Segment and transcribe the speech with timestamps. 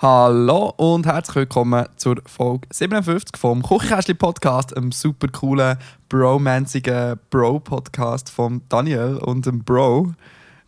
[0.00, 5.76] Hallo und herzlich willkommen zur Folge 57 vom Kuchenkästchen Podcast, einem super coolen,
[6.08, 10.14] bromanzigen Bro-Podcast von Daniel und dem Bro.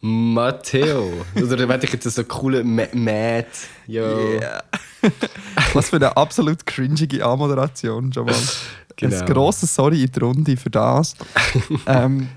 [0.01, 1.13] Matteo.
[1.37, 3.47] Oder werde ich jetzt so coole Ma- Matt.
[3.87, 4.03] Yo.
[4.03, 4.65] Yeah.
[5.75, 8.35] Was für eine absolut cringige Anmoderation, schon mal.
[8.97, 9.17] Genau.
[9.17, 11.15] Ein grosses Sorry in die Runde für das.
[11.87, 12.29] ähm,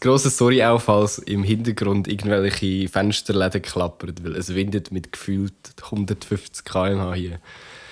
[0.00, 5.52] Das grosse Sorry auch, falls im Hintergrund irgendwelche Fensterläden klappern, weil es windet mit gefühlt
[5.82, 7.38] 150 km/h hier.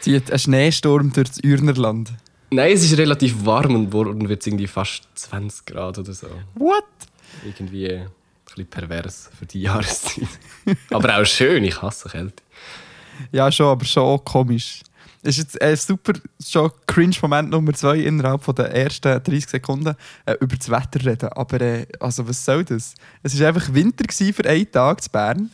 [0.01, 2.11] zieht ein Schneesturm durch das Ürnerland.
[2.51, 6.29] Nein, es ist relativ warm und morgen wird es irgendwie fast 20 Grad oder so.
[6.55, 6.85] What?
[7.45, 8.09] Irgendwie ein
[8.47, 10.29] bisschen pervers für die Jahreszeit.
[10.91, 12.43] Aber auch schön, ich hasse Kälte.
[13.33, 14.81] Ja, schon, aber schon komisch.
[15.29, 20.33] Ist jetzt ein super schon Cringe-Moment Nummer zwei innerhalb von der ersten 30 Sekunden äh,
[20.41, 21.29] über das Wetter reden.
[21.29, 22.95] Aber äh, also was soll das?
[23.23, 25.51] Es war einfach Winter für einen Tag in Bern.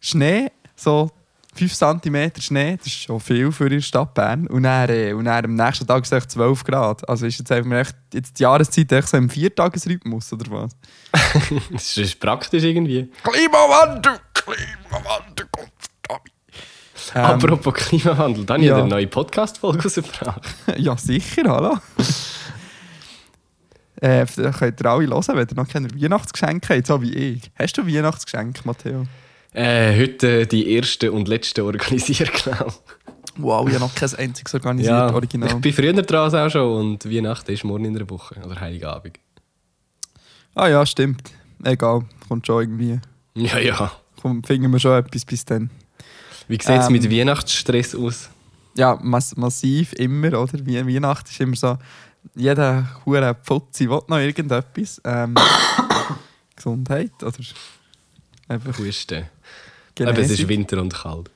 [0.00, 1.12] Schnee, so
[1.54, 4.48] 5 cm Schnee, das ist schon viel für die Stadt Bern.
[4.48, 7.08] Und dann, äh, und dann am nächsten Tag ist es echt 12 Grad.
[7.08, 10.72] Also ist jetzt einfach echt, jetzt die Jahreszeit echt so im Viertagesrhythmus oder was?
[11.70, 13.08] Das ist praktisch irgendwie.
[13.22, 14.18] Klimawandel!
[14.34, 15.33] Klimawandel!
[17.14, 18.76] Ähm, Apropos Klimawandel, dann ja.
[18.76, 20.42] eine neue Podcast-Folge rausgebracht.
[20.76, 21.78] Ja, sicher, hallo.
[24.00, 27.50] äh, da könnt ihr alle hören, wenn ihr noch keine Weihnachtsgeschenke habt, so wie ich.
[27.56, 29.04] Hast du Weihnachtsgeschenke, Matteo?
[29.52, 32.72] Äh, heute die erste und letzte organisiert, glaube
[33.36, 35.48] Wow, ich habe noch kein einziges organisiert, Ja, original.
[35.50, 39.18] ich bin früher dran auch schon und Weihnachten ist morgen in einer Woche oder Heiligabend.
[40.56, 41.30] Ah ja, stimmt.
[41.62, 43.00] Egal, kommt schon irgendwie.
[43.34, 43.92] Ja, ja.
[44.20, 45.70] Komm, finden wir schon etwas bis dann.
[46.48, 48.28] Wie sieht es Ähm, mit Weihnachtsstress aus?
[48.76, 50.64] Ja, mass massiv immer, oder?
[50.66, 51.78] Wie Weihnachten ist immer so,
[52.34, 55.00] jeder hure Pfutzi will noch irgendetwas.
[55.04, 55.34] Ähm,
[56.56, 57.38] Gesundheit, oder?
[58.48, 59.24] Einfach Husten.
[60.00, 60.48] Aber es ist.
[60.48, 61.30] Winter und kalt.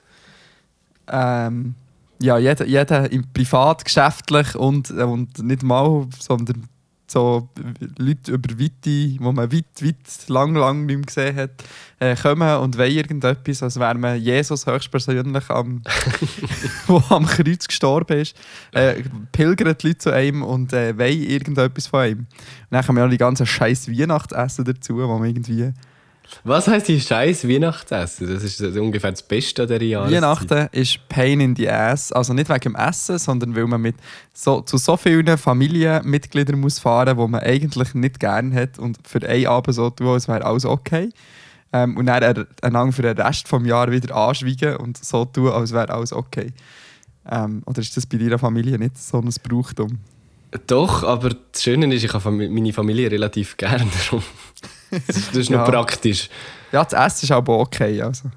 [1.09, 1.75] ähm,
[2.21, 6.69] ja, jeder, jeder im Privat, geschäftlich und, und nicht mal, sondern
[7.11, 7.49] so
[7.97, 11.51] Leute über Weite, die man weit, weit, lang, lang nicht mehr gesehen hat,
[11.99, 15.83] äh, kommen und wollen irgendetwas, als wäre man Jesus höchstpersönlich, am,
[16.87, 18.37] wo am Kreuz gestorben ist,
[18.73, 19.03] äh,
[19.33, 22.19] pilgern die Leute zu einem und äh, wollen irgendetwas von einem.
[22.19, 22.27] Und
[22.71, 25.73] dann kommen ja noch die ganzen scheiß Weihnachtsessen dazu, wo man irgendwie...
[26.45, 28.33] Was heisst die scheiß Weihnachtsessen?
[28.33, 30.23] Das ist ungefähr das Beste dieser Jahreszeit.
[30.23, 32.13] Weihnachten ist Pain in the Ass.
[32.13, 33.97] Also nicht wegen dem Essen, sondern weil man mit
[34.35, 38.99] so, zu so vielen Familienmitgliedern muss fahren muss, die man eigentlich nicht gerne hat und
[39.07, 41.11] für einen Abend so tun, als wäre alles okay.
[41.73, 45.49] Ähm, und dann er- einander für den Rest des Jahres wieder anschweigen und so tun,
[45.49, 46.53] als wäre alles okay.
[47.31, 49.99] Ähm, oder ist das bei deiner Familie nicht so ein Brauchtum?
[50.67, 53.85] Doch, aber das Schöne ist, ich habe meine Familie relativ gerne.
[54.07, 54.23] Darum.
[54.91, 55.71] Das ist, ist noch Ja.
[55.71, 56.29] praktisch.
[56.73, 58.01] Ja, das Essen ist aber okay.
[58.03, 58.31] Also.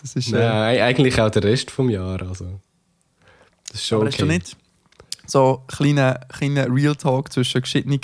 [0.00, 2.20] Das ist, äh, Nein, eigentlich auch der Rest vom Jahr.
[2.22, 2.60] Also.
[3.68, 4.12] Das ist schon Aber okay.
[4.12, 4.56] hast du nicht
[5.26, 8.00] so kleine, kleine Real Talk zwischen verschiedenen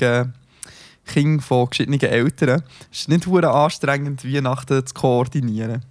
[1.06, 2.62] Kindern von verschiedenen Eltern?
[2.90, 5.84] Ist es nicht hure anstrengend, Weihnachten zu koordinieren?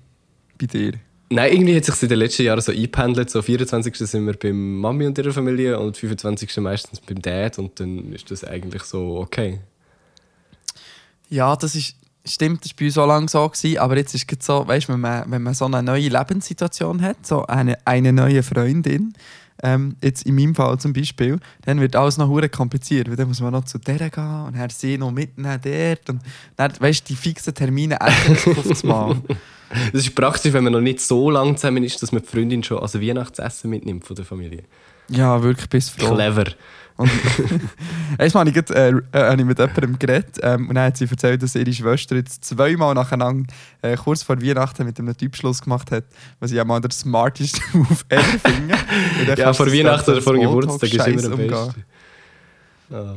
[0.60, 0.94] Bei dir?
[1.30, 3.30] Nein, irgendwie hat sich in den letzten Jahren so eingependelt.
[3.32, 3.96] So 24.
[3.98, 6.58] sind wir beim Mami und ihrer Familie und 25.
[6.58, 9.60] meistens beim Dad und dann ist das eigentlich so okay.
[11.34, 11.96] Ja, das ist.
[12.26, 14.88] Stimmt, das war bei uns auch lange so, gewesen, aber jetzt ist es so, weißt,
[14.88, 19.14] wenn man, wenn man so eine neue Lebenssituation hat, so eine, eine neue Freundin,
[19.62, 23.28] ähm, jetzt in meinem Fall zum Beispiel, dann wird alles noch hure kompliziert, weil dann
[23.28, 26.22] muss man noch zu der gehen und dann sie noch mitnehmen dort und
[26.56, 29.22] dann, weißt die fixen Termine das Mal.
[29.92, 32.64] Das ist praktisch, wenn man noch nicht so lange zusammen ist, dass man die Freundin
[32.64, 34.64] schon also Weihnachtsessen mitnimmt von der Familie.
[35.10, 36.16] Ja, wirklich bis froh.
[36.16, 36.46] Clever.
[36.96, 37.10] Und
[38.20, 41.06] einmal habe ich, äh, äh, habe ich mit jemandem geredet ähm, und dann hat sie
[41.06, 43.52] erzählt, dass ihre Schwester jetzt zweimal nacheinander
[43.82, 46.04] äh, kurz vor Weihnachten mit einem Typ Schluss gemacht hat,
[46.40, 49.42] was ich ja mal der smarteste Move ever finde.
[49.42, 51.86] Ja, vor Weihnachten oder vor Geburtstag ist immer am besten.
[52.92, 53.16] Ah.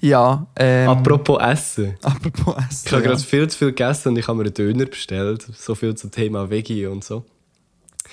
[0.00, 1.94] Ja, ähm, Apropos Essen.
[2.02, 2.82] apropos Essen.
[2.86, 3.08] Ich habe ja.
[3.10, 5.46] gerade viel zu viel gegessen und ich habe mir einen Döner bestellt.
[5.54, 7.24] So viel zum Thema Veggie und so.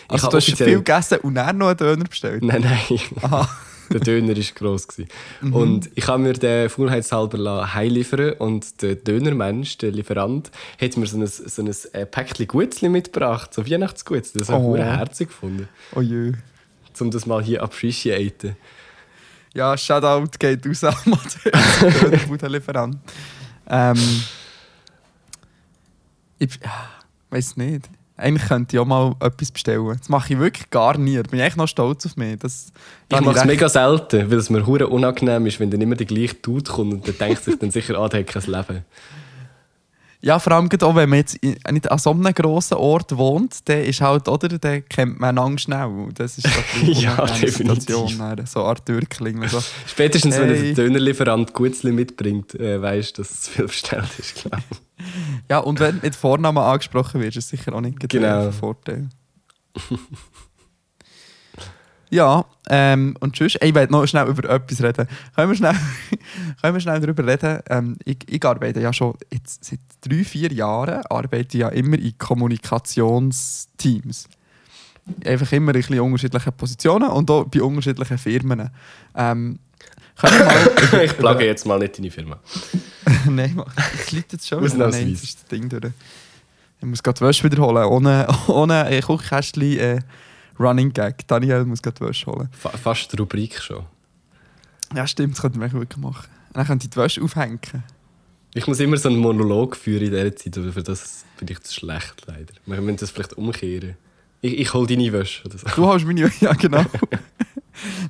[0.08, 2.44] Ich Also habe du hast viel gegessen und dann noch einen Döner bestellt?
[2.44, 3.00] Nein, nein.
[3.22, 3.50] Aha.
[3.92, 4.88] Der Döner war gross.
[4.88, 5.10] gewesen.
[5.42, 5.54] Mhm.
[5.54, 11.18] Und ich habe mir den faulheitshalber heimliefern und der Dönermensch, der Lieferant, hat mir so
[11.18, 14.42] ein, so ein äh, Päckchen Gutzli mitgebracht, so Weihnachtsgutzli.
[14.42, 14.74] Das habe ich Oh.
[14.74, 14.78] oh.
[14.78, 15.68] herzig gefunden.
[15.96, 16.34] Oh je.
[17.00, 18.56] Um das mal hier appreciaten.
[19.56, 21.80] Ja, Shoutout geht aus an Matthäus,
[22.12, 22.98] der Budenlieferant.
[23.68, 23.98] Ähm,
[26.38, 26.72] ich ja,
[27.32, 27.90] weiß nicht.
[28.20, 29.96] Eigentlich könnte ich auch mal etwas bestellen.
[29.98, 31.16] Das mache ich wirklich gar nie.
[31.16, 32.38] Da bin ich echt noch stolz auf mich.
[32.40, 32.72] Das,
[33.08, 35.96] da Ich mache es mega selten, weil es mir hure unangenehm ist, wenn dann immer
[35.96, 38.86] der gleiche Dude kommt und der denkt sich dann sicher, ah, der hat kein Leben.
[40.22, 43.84] Ja, vor allem auch, wenn man jetzt nicht an so einem grossen Ort wohnt, dann
[43.84, 46.10] ist halt, oder, dann kennt man einander schnell.
[46.14, 46.48] Das ist
[46.84, 48.18] Ja, definitiv.
[48.18, 49.48] Dann, so Art Türkling.
[49.48, 49.62] So.
[49.88, 50.74] Spätestens, wenn Hey.
[50.74, 54.78] der Dönerlieferant Gutzli mitbringt, äh, weißt du, dass es viel bestellt ist, glaube ich.
[55.50, 58.48] Ja, und wenn du mit Vornamen angesprochen wirst, ist es sicher auch nicht Genau.
[58.48, 59.08] ein Vorteil.
[62.12, 63.56] ja, ähm, und tschüss.
[63.62, 65.08] Ich will noch schnell über etwas reden.
[65.36, 65.76] Können wir schnell,
[66.62, 67.60] können wir schnell darüber reden?
[67.70, 71.98] Ähm, ich, ich arbeite ja schon jetzt seit drei, vier Jahren arbeite ich ja immer
[72.00, 74.28] in Kommunikationsteams.
[75.26, 78.70] Einfach immer in bisschen unterschiedlichen Positionen und auch bei unterschiedlichen Firmen.
[79.16, 79.60] Ähm,
[80.22, 82.40] über- ich plage jetzt mal nicht deine Firma.
[83.30, 83.66] Nein, Mann,
[84.00, 84.64] es liegt jetzt schon.
[84.64, 85.86] Nein, das ist das Ding durch.
[86.82, 87.86] Ich muss gerade die Wäsche wiederholen.
[87.86, 90.00] Ohne, ohne Kuchkästchen äh,
[90.60, 91.28] Running Gag.
[91.28, 92.50] Daniel muss gerade Wäsche holen.
[92.52, 93.86] Fa fast die Rubrik schon.
[94.96, 96.28] Ja, stimmt, das könnte man wirklich machen.
[96.54, 97.60] Dann könnte ich die Wäsche aufhängen.
[98.54, 101.62] Ich muss immer so einen Monolog führen in dieser Zeit, aber für das bin ich
[101.62, 102.54] zu schlecht, leider.
[102.66, 103.96] Wir müssen das vielleicht umkehren.
[104.42, 105.68] Ich, ich hole deine Wäsche oder so.
[105.76, 106.32] Du hast meine.
[106.40, 106.84] Ja, genau.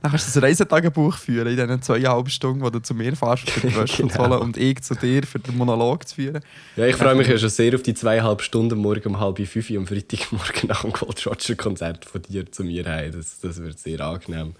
[0.01, 3.49] Dann kannst du ein Reisetagebuch führen in diesen zweieinhalb Stunden, wo du zu mir fährst,
[3.49, 4.29] für die Wäsche zu Genau.
[4.29, 6.41] holen und ich zu dir für den Monolog zu führen.
[6.75, 9.69] Ja, ich freue mich ja schon sehr auf die zweieinhalb Stunden morgen um halb fünf
[9.71, 13.11] am Freitagmorgen nach dem Gold Roger Konzert von dir zu mir heim.
[13.11, 14.53] Das, das wird sehr angenehm.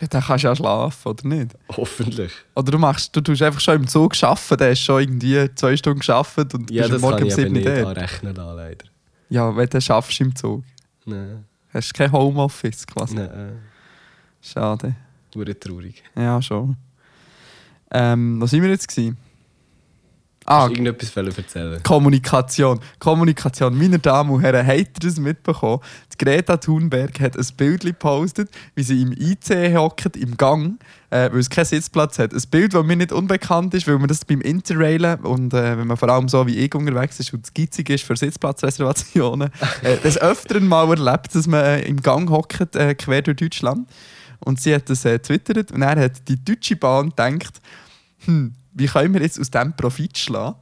[0.00, 1.50] Ja, dann kannst du ja schlafen, oder nicht?
[1.76, 2.32] Hoffentlich.
[2.56, 5.76] Oder du machst, du tust einfach schon im Zug arbeiten, der hast schon irgendwie zwei
[5.76, 7.98] Stunden gearbeitet und Ja, bist das kann Morgen um ich eben 7 nicht Uhr dort.
[7.98, 8.84] anrechnen, lassen, leider.
[9.28, 10.64] Ja, wenn du schaffst im Zug.
[11.04, 13.14] Nein, Hast du kein Homeoffice quasi.
[13.14, 13.58] nein.
[14.40, 14.94] Schade.
[15.34, 16.02] Hure traurig.
[16.16, 16.76] Ja, schon.
[17.90, 19.16] Ähm, was sind wir jetzt gewesen?
[20.46, 21.82] Ah, Hast du irgendetwas wollen erzählen?
[21.82, 22.80] Kommunikation.
[22.98, 23.76] Kommunikation.
[23.76, 25.80] Meine Damen und Herren, habt ihr das mitbekommen?
[26.12, 31.30] Die Greta Thunberg hat ein Bild gepostet, wie sie im IC hockt, im Gang, äh,
[31.30, 32.32] weil es keinen Sitzplatz hat.
[32.32, 35.86] Ein Bild, das mir nicht unbekannt ist, weil man das beim Interrailen und äh, wenn
[35.86, 39.50] man vor allem so wie ich unterwegs ist und es gitzig ist für Sitzplatzreservationen,
[39.82, 43.88] äh, das öfteren Mal erlebt, dass man äh, im Gang hockt, äh, quer durch Deutschland.
[44.40, 45.20] Und sie hat das äh,
[45.72, 47.60] und er hat die Deutsche Bahn gedacht,
[48.24, 50.56] hm, wie können wir jetzt aus dem Profit schlagen?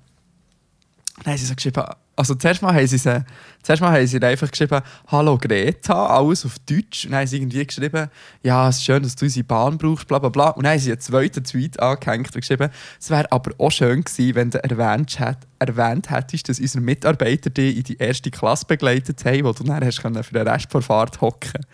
[1.25, 1.83] Dann haben sie so geschrieben,
[2.19, 3.25] also zuerst mal haben sie, sie,
[3.63, 7.05] zuerst mal haben sie einfach geschrieben, «Hallo Greta», alles auf Deutsch.
[7.05, 8.09] Und dann haben sie irgendwie geschrieben,
[8.43, 10.49] «Ja, es ist schön, dass du unsere Bahn brauchst», bla bla bla.
[10.51, 12.71] Und dann haben sie einen zweiten Tweet angehängt und geschrieben,
[13.01, 17.51] «Es wäre aber auch schön gewesen, wenn du erwähnt, hätt, erwähnt hättest, dass unsere Mitarbeiter
[17.51, 20.83] dich in die erste Klasse begleitet haben, wo du dann hast für den Rest der
[20.83, 21.65] Fahrt hocken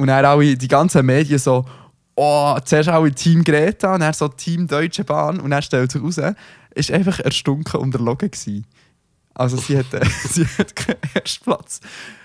[0.00, 1.66] Und dann alle, die ganzen Medien so,
[2.14, 6.02] oh, zuerst alle Team Greta, und dann so Team Deutsche Bahn und dann stellt sich
[6.02, 6.18] raus,
[6.74, 8.64] ist einfach erstunken und erlogen gewesen.
[9.34, 10.00] Also sie hat, äh,
[10.30, 10.72] sie hat
[11.12, 11.80] Erstplatz,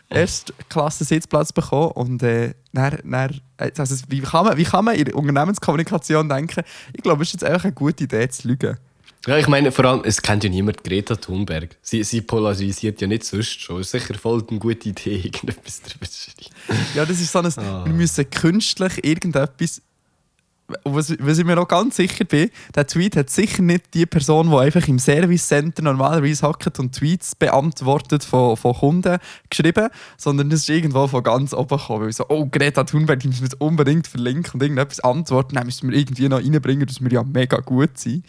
[0.10, 5.04] Erstklasse-Sitzplatz bekommen und äh, dann, dann, äh, also wie, kann man, wie kann man in
[5.04, 6.64] der Unternehmenskommunikation denken,
[6.94, 8.78] ich glaube, es ist jetzt einfach eine gute Idee zu lügen.
[9.28, 11.76] Ja, ich meine, vor allem, es kennt ja niemand Greta Thunberg.
[11.82, 13.82] Sie, sie polarisiert ja nicht sonst schon.
[13.82, 16.86] Es ist sicher voll eine gute Idee, irgendetwas darüber zu schreiben.
[16.94, 17.86] Ja, das ist so ein, Ah.
[17.86, 19.82] wir müssen künstlich irgendetwas.
[20.84, 24.50] Was, was ich mir auch ganz sicher bin, der Tweet hat sicher nicht die Person,
[24.50, 30.50] die einfach im Service Center normalerweise hockt und Tweets beantwortet von, von Kunden geschrieben, sondern
[30.50, 32.06] das ist irgendwo von ganz oben gekommen.
[32.06, 35.92] Weil so, oh, Greta Thunberg, die müssen wir unbedingt verlinken und irgendetwas antworten, dann müssen
[35.92, 38.26] wir irgendwie noch reinbringen, dass wir ja mega gut sind.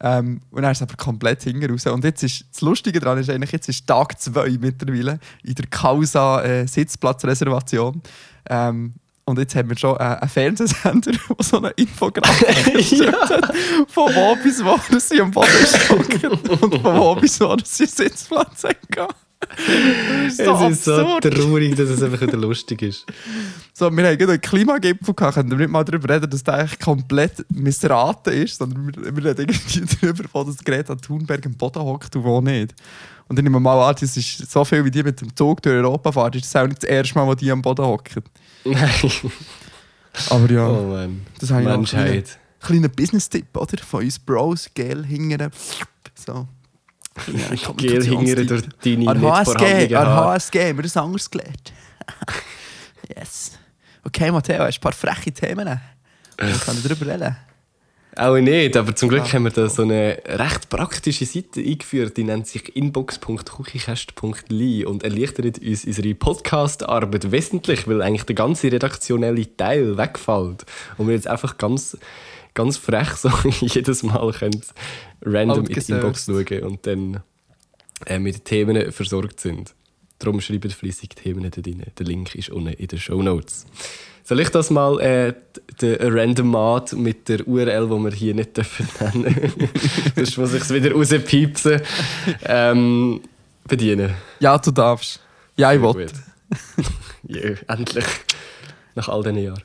[0.00, 1.86] Ähm, und dann ist es aber komplett hinten raus.
[1.86, 5.66] Und jetzt ist das Lustige daran ist eigentlich, jetzt ist Tag 2 mittlerweile in der
[5.66, 8.02] Causa äh, Sitzplatzreservation.
[8.48, 8.94] Ähm,
[9.26, 13.12] und jetzt haben wir schon äh, einen Fernsehsender, der so eine Infografik Ja.
[13.28, 13.54] hat,
[13.88, 15.48] von wo bis wo sie am Boden
[15.84, 19.08] stocken und von wo bis wo sie Sitzplatz haben.
[19.46, 21.34] Das ist so es ist so absurd.
[21.34, 23.04] traurig, dass es einfach wieder lustig ist.
[23.72, 26.78] So, wir haben einen Klimagipfel gehabt, können wir nicht mal darüber reden, dass der eigentlich
[26.78, 31.82] komplett missraten ist, sondern wir, wir reden irgendwie darüber, wo das Greta Thunberg am Boden
[31.82, 32.74] hockt und wo nicht.
[33.28, 35.62] Und dann nehmen wir mal an, das ist so viel, wie die mit dem Zug
[35.62, 38.22] durch Europa fahren, ist das auch nicht das erste Mal, wo die am Boden hocken.
[38.64, 38.90] Nein.
[40.30, 41.26] Aber ja, Oh Mann.
[41.40, 42.38] das habe ich noch einen kleinen, Menschheit.
[42.60, 43.78] kleinen Business-Tipp, oder?
[43.78, 45.50] Von uns Bros, Gel hingern.
[46.14, 46.46] So.
[47.14, 50.06] Kleiner Gel hingern durch deine An HSG, an.
[50.06, 51.72] HSG haben wir das anders gelernt.
[53.16, 53.52] yes.
[54.04, 55.80] Okay, Matteo, hast du ein paar freche Themen?
[56.40, 57.36] Ich kann darüber reden.
[58.16, 62.22] Auch nicht, aber zum Glück haben wir da so eine recht praktische Seite eingeführt, die
[62.22, 69.98] nennt sich inbox.kuchikast.li und erleichtert uns unsere Podcast-Arbeit wesentlich, weil eigentlich der ganze redaktionelle Teil
[69.98, 70.64] wegfällt
[70.96, 71.98] und wir jetzt einfach ganz,
[72.54, 74.62] ganz frech so jedes Mal können
[75.22, 77.20] random in die Inbox schauen und dann
[78.06, 79.74] äh, mit Themen versorgt sind.
[80.20, 81.82] Darum schreibt fleissig Themen da drin.
[81.98, 83.66] Der Link ist unten in den Show Notes.
[84.26, 85.34] Soll ich das mal, äh,
[85.82, 89.52] den Randomat mit der URL, die wir hier nicht dürfen nennen
[90.16, 91.82] Sonst muss ich es wieder rauspiepsen,
[92.44, 93.20] ähm,
[93.68, 94.14] bedienen.
[94.40, 95.20] Ja, du darfst.
[95.56, 96.06] Ja, ich will.
[97.24, 98.06] ja, endlich.
[98.94, 99.62] Nach all diesen Jahren.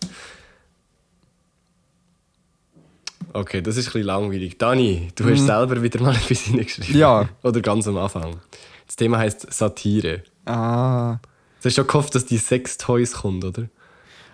[3.32, 4.58] Okay, das ist ein bisschen langweilig.
[4.58, 6.96] Dani, du hast selber wieder mal etwas hineingeschrieben.
[6.96, 7.00] Mhm.
[7.00, 7.30] Ja.
[7.44, 8.42] Oder ganz am Anfang.
[8.88, 10.24] Das Thema heißt Satire.
[10.46, 11.20] Ah.
[11.62, 13.70] Du hast schon gehofft, dass die Sex-Toys kommt, oder?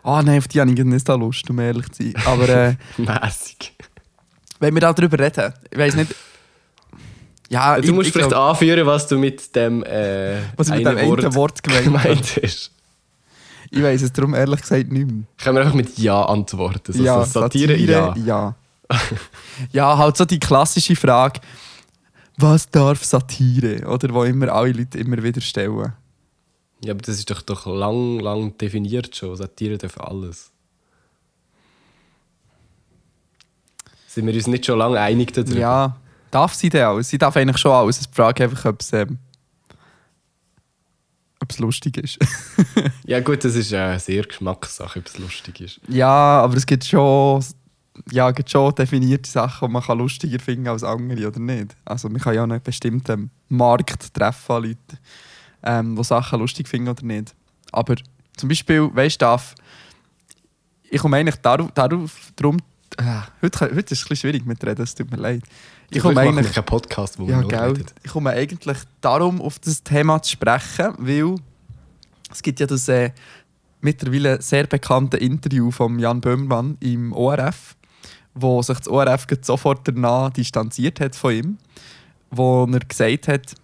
[0.05, 2.13] Ah, nein, auf die habe ich nicht so Lust, um ehrlich zu sein.
[2.25, 3.74] Aber äh, Mäßig.
[4.59, 6.13] wenn wir darüber reden, ich weiß nicht.
[7.50, 10.85] Ja, Du ich, musst ich vielleicht glaub, anführen, was du mit dem, äh, Was mit
[10.85, 12.71] dem einen Wort gemeint hast.
[13.71, 15.24] Ich weiß es darum ehrlich gesagt nicht mehr.
[15.38, 16.91] Können wir einfach mit Ja antworten?
[16.91, 18.15] Also ja, Satire, ja.
[18.15, 18.55] ja.
[19.71, 21.41] ja, halt so die klassische Frage,
[22.38, 23.88] was darf Satire?
[23.88, 25.93] Oder wo immer alle Leute immer wieder stellen.
[26.84, 29.36] Ja, aber das ist doch, doch lang, lang definiert schon.
[29.36, 30.51] Satire darf alles.
[34.08, 35.58] Sind wir uns nicht schon lange einig darüber?
[35.58, 35.98] Ja,
[36.32, 37.10] darf sie denn alles?
[37.10, 38.00] Sie darf eigentlich schon alles.
[38.00, 39.17] Die Frage einfach, ob es, ähm,
[41.60, 42.17] lustig ist.
[43.05, 45.79] Ja, gut, das ist eine sehr Geschmackssache, ob es lustig ist.
[45.88, 47.44] ja, aber es gibt schon,
[48.12, 51.75] ja, gibt schon definierte Sachen, die man kann lustiger finden als andere, oder nicht?
[51.86, 54.98] Also man kann ja einen bestimmten Markt treffen an Leuten,
[55.65, 57.36] ähm, die Sachen lustig finden oder nicht.
[57.72, 57.95] Aber
[58.38, 59.38] zum Beispiel, weißt du,
[60.89, 62.57] ich komme eigentlich darauf, darauf darum,
[62.98, 63.03] äh,
[63.41, 65.43] heute, heute ist es ein bisschen schwierig mit Reden, es tut mir leid.
[65.89, 67.86] Ich komme mache eigentlich keinen Podcast, wo ja, reden.
[68.03, 71.36] Ich komme eigentlich darum, auf das Thema zu sprechen, weil
[72.31, 73.12] es gibt ja das äh,
[73.81, 77.75] mittlerweile sehr bekannte Interview von Jan Böhmermann im ORF,
[78.34, 81.57] wo sich das ORF sofort danach distanziert hat von ihm,
[82.31, 83.55] wo er gesagt hat,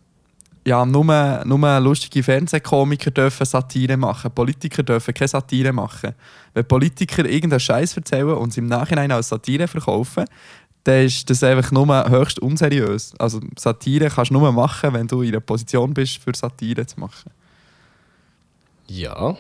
[0.63, 4.31] ja, nur, nur lustige Fernsehkomiker dürfen Satire machen.
[4.31, 6.13] Politiker dürfen keine Satire machen.
[6.53, 10.25] Wenn Politiker irgendeinen Scheiß erzählen und es im Nachhinein als Satire verkaufen,
[10.83, 13.13] dann ist das einfach nur höchst unseriös.
[13.17, 16.99] Also Satire kannst du nur machen, wenn du in einer Position bist, für Satire zu
[16.99, 17.31] machen.
[18.87, 19.37] Ja,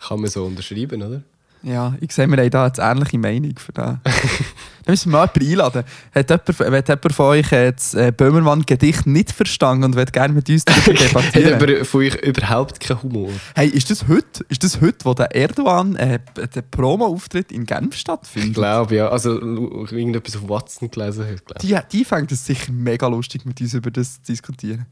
[0.00, 1.22] kann man so unterschreiben, oder?
[1.64, 3.96] Ja, ich sehe, wir haben da eine ähnliche Meinung für das.
[4.04, 5.84] da müssen wir mal jemanden einladen.
[6.14, 10.48] Hat jemand, hat jemand von euch das äh, Böhmermann-Gedicht nicht verstanden und will gerne mit
[10.50, 11.54] uns darüber Hat debattieren?
[11.54, 13.30] aber von euch überhaupt keinen Humor?
[13.54, 16.18] hey, ist das heute, ist das heute wo der Erdogan äh,
[16.54, 18.54] der Promo-Auftritt in Genf Ich stattfindet?
[18.54, 19.08] glaube, ja.
[19.08, 23.58] Also, irgendetwas auf Watson gelesen hat, glaube Die, die fängt es sicher mega lustig, mit
[23.62, 24.84] uns über das zu diskutieren.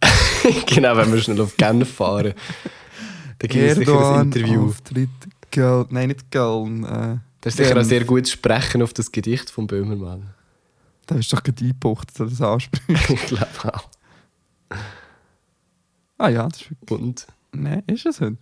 [0.49, 0.65] ich.
[0.75, 2.33] genau, wenn wir schnell auf Genf fahren.
[3.41, 4.69] Dann gibt es sicher ein Interview.
[4.69, 5.09] Auftritt,
[5.53, 6.67] Girl, nein, nicht Girl.
[6.85, 10.31] Äh, Das ist sicher auch sehr gutes Sprechen auf das Gedicht von Böhmermann.
[11.07, 12.89] Da ist doch gerade eingebucht, dass er das anspricht.
[13.11, 13.89] ich glaube auch.
[16.19, 17.01] ah ja, das ist wirklich...
[17.01, 18.39] Und Nein, ist es heute?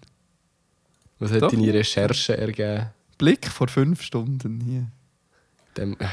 [1.19, 1.51] was hat Doch.
[1.51, 2.87] deine Recherche ergeben?
[3.19, 4.87] Blick vor fünf Stunden hier.
[5.77, 6.07] Dem, äh,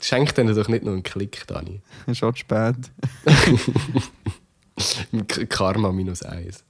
[0.00, 1.82] schenk denen doch nicht nur einen Klick, Dani.
[2.12, 2.76] Schon spät.
[5.48, 6.64] Karma minus eins.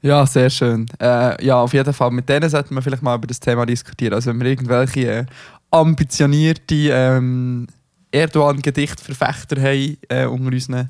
[0.00, 0.86] Ja, sehr schön.
[1.00, 2.10] Äh, ja, auf jeden Fall.
[2.12, 4.14] Mit denen sollten wir vielleicht mal über das Thema diskutieren.
[4.14, 5.26] Also, wenn wir irgendwelche äh,
[5.70, 7.66] ambitionierte ähm,
[8.12, 10.88] Erdogan-Gedichtverfechter haben äh, unter unseren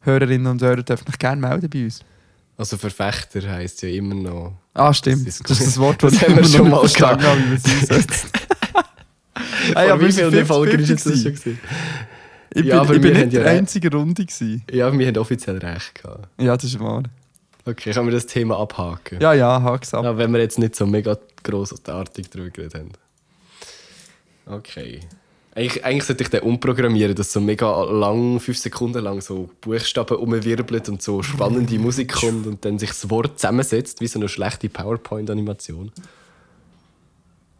[0.00, 2.00] Hörerinnen und Hörern, dürfen euch gerne melden bei uns.
[2.56, 4.52] Also Verfechter heisst ja immer noch.
[4.74, 5.28] Ah, stimmt.
[5.28, 6.02] Das Das ist ist, gut.
[6.02, 7.64] das Wort, das, Das haben wir schon immer noch mal verstanden habe, wie man es
[7.64, 8.26] einsetzt.
[9.74, 11.60] Hey, aber wie ist vielen Folgen 50-50 ist jetzt das schon gewesen.
[12.54, 13.58] Ich Ja, aber bin, ich wir bin haben nicht ja recht.
[13.58, 14.24] einzige Runde.
[14.24, 14.62] Gewesen.
[14.72, 16.28] Ja, wir haben offiziell recht gehabt.
[16.40, 17.02] Ja, das ist wahr.
[17.68, 19.20] Okay, können wir das Thema abhaken?
[19.20, 20.02] Ja, ja, hak's ab.
[20.02, 22.92] Ja, wenn wir jetzt nicht so mega grossartig drüber geredet haben.
[24.46, 25.00] Okay.
[25.54, 30.16] Eigentlich, eigentlich sollte ich den umprogrammieren, dass so mega lang, fünf Sekunden lang so Buchstaben
[30.16, 34.30] umwirbelt und so spannende Musik kommt und dann sich das Wort zusammensetzt, wie so eine
[34.30, 35.92] schlechte PowerPoint-Animation.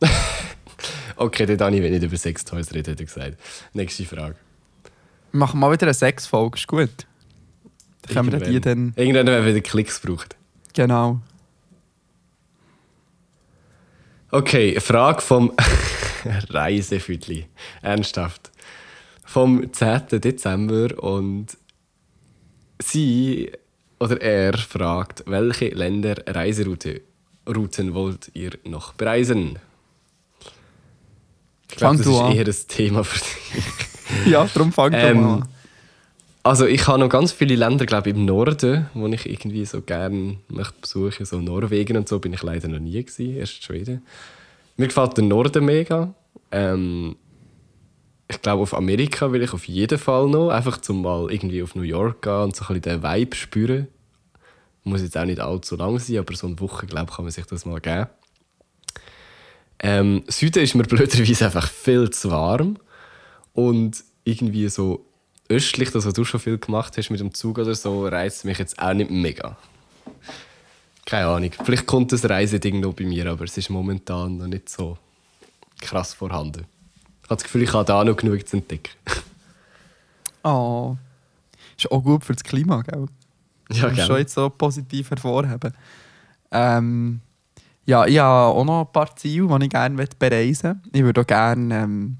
[1.17, 3.37] okay, der Dani will nicht über Sextoys reden, hat er gesagt.
[3.75, 4.37] Nächste Frage.
[5.33, 7.07] Wir machen mal wieder eine Sechs-Folge, ist gut.
[8.02, 8.93] Dann können wir die dann...
[8.97, 10.37] Irgendwann, wenn wieder Klicks braucht.
[10.75, 11.21] Genau.
[14.31, 15.52] Okay, Frage vom
[16.50, 17.47] Reisefüdli.
[17.83, 18.50] Ernsthaft.
[19.25, 20.21] Vom 10.
[20.21, 21.57] Dezember und
[22.81, 23.50] sie
[24.00, 27.00] oder er fragt, welche Länder Reiseroute
[27.49, 29.59] Routen wollt ihr noch bereisen?
[31.78, 33.64] glaube, Fang das ist eher ein Thema für dich.
[34.26, 35.49] Ja, darum fang doch mal Ähm, an.
[36.42, 39.83] Also ich habe noch ganz viele Länder, glaube ich, im Norden, wo ich irgendwie so
[39.83, 41.26] gerne möchte besuchen.
[41.26, 44.02] So Norwegen und so bin ich leider noch nie gewesen, erst Schweden.
[44.76, 46.14] Mir gefällt der Norden mega.
[46.50, 47.16] Ähm,
[48.28, 51.75] ich glaube, auf Amerika will ich auf jeden Fall noch, einfach zum mal irgendwie auf
[51.75, 53.88] New York gehen und so ein bisschen den Vibe spüren.
[54.85, 57.33] Muss jetzt auch nicht allzu lang sein, aber so eine Woche, glaube ich, kann man
[57.33, 58.07] sich das mal geben.
[59.80, 62.78] Ähm, Süden ist mir blöderweise einfach viel zu warm.
[63.52, 65.08] Und irgendwie so
[65.49, 68.59] östlich, das was du schon viel gemacht hast mit dem Zug oder so, reizt mich
[68.59, 69.57] jetzt auch nicht mega.
[71.07, 71.50] Keine Ahnung.
[71.64, 74.99] Vielleicht kommt das Reiseding noch bei mir, aber es ist momentan noch nicht so
[75.81, 76.67] krass vorhanden.
[77.23, 78.93] Ich habe das Gefühl, ich habe da noch genug zu entdecken.
[80.45, 80.97] Oh.
[81.76, 83.07] Ist auch gut für das Klima, gell?
[83.71, 85.75] Ja, du schon jetzt so positiv hervorheben.
[86.50, 87.21] Ähm,
[87.85, 90.97] ja, ich habe auch noch ein paar Ziele, die ich gerne bereisen möchte.
[90.97, 92.19] Ich würde auch gerne ähm,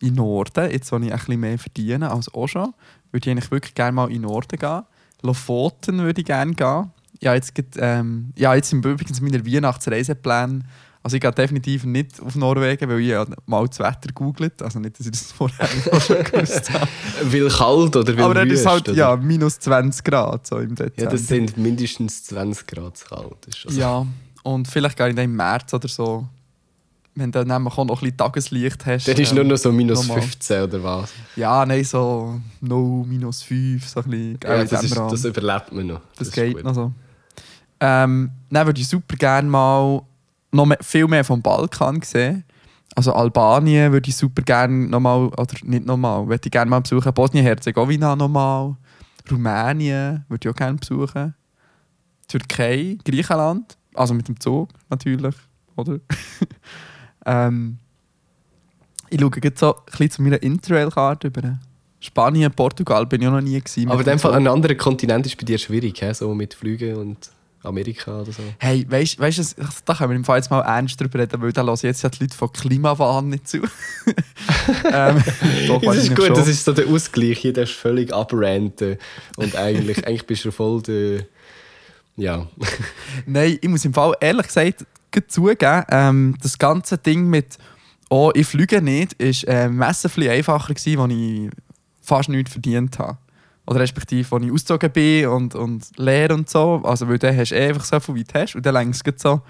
[0.00, 2.72] in den Norden, jetzt wo ich ein bisschen mehr verdiene als auch schon,
[3.12, 4.82] würde ich eigentlich wirklich gerne mal in den Norden gehen.
[5.22, 6.90] Lofoten würde ich gerne gehen.
[7.20, 10.60] Ja, jetzt, ähm, ja, jetzt sind übrigens meine Weihnachtsreisepläne.
[11.02, 14.62] Also ich gehe definitiv nicht auf Norwegen, weil ich ja mal das Wetter googelt.
[14.62, 15.66] Also nicht, dass ich das vorher
[16.00, 16.88] schon gewusst habe.
[17.24, 18.96] Weil kalt oder weil Aber dann ist halt oder?
[18.96, 21.02] ja, minus 20 Grad so im Dezember.
[21.02, 23.48] ja, das sind mindestens 20 Grad kalt.
[23.70, 24.06] Ja,
[24.42, 26.26] und vielleicht gehe ich dann im März oder so.
[27.20, 29.06] Wenn du dann auch noch ein bisschen Tageslicht hast.
[29.06, 30.22] Dann ist ähm, nur noch so minus nochmal.
[30.22, 31.12] 15 oder was?
[31.36, 34.38] Ja, nein, so 0, minus 5, so ein bisschen.
[34.42, 36.00] Ja, das, ist, das überlebt man noch.
[36.16, 36.92] Das ist geht noch so.
[37.78, 40.00] Ähm, dann würde ich super gerne mal
[40.50, 42.44] noch mehr, viel mehr vom Balkan sehen.
[42.96, 47.12] Also Albanien würde ich super gerne nochmal, oder nicht nochmal, würde ich gerne mal besuchen.
[47.12, 48.76] Bosnien-Herzegowina nochmal.
[49.30, 51.34] Rumänien würde ich auch gerne besuchen.
[52.28, 55.34] Türkei, Griechenland, also mit dem Zug natürlich,
[55.76, 55.98] oder?
[57.26, 57.78] ähm,
[59.10, 61.58] ich schaue jetzt so ein bisschen zu meiner Interrail-Karte über.
[61.98, 63.90] Spanien, Portugal bin ich auch noch nie gewesen.
[63.90, 66.14] Aber in dem Fall, ein anderer Kontinent ist bei dir schwierig, he?
[66.14, 67.30] so mit Flügen und
[67.62, 68.42] Amerika oder so.
[68.58, 71.52] Hey, weißt du, du, da können wir im Fall jetzt mal ernst drüber reden, weil
[71.52, 73.58] da hören jetzt ja die Leute von Klimawahn nicht zu.
[74.92, 75.22] ähm,
[75.66, 76.36] doch, Das ist gut, schon.
[76.36, 77.44] das ist so der Ausgleich.
[77.44, 78.96] Jeder ist völlig abranten
[79.36, 81.26] und eigentlich, eigentlich bist du voll der...
[82.16, 82.46] Ja.
[83.26, 84.86] Nein, ich muss im Fall ehrlich gesagt
[85.28, 87.58] zugeben, ähm, das ganze Ding mit
[88.08, 91.50] «Oh, ich fliege nicht» ist äh, massiv einfacher gewesen, als ich
[92.00, 93.18] fast nichts verdient habe.
[93.66, 96.80] Oder respektive, als ich ausgezogen bin und, und lehre und so.
[96.84, 98.56] Also, weil dann hast du eh einfach so viel, wie du hast.
[98.56, 99.42] Und dann längst so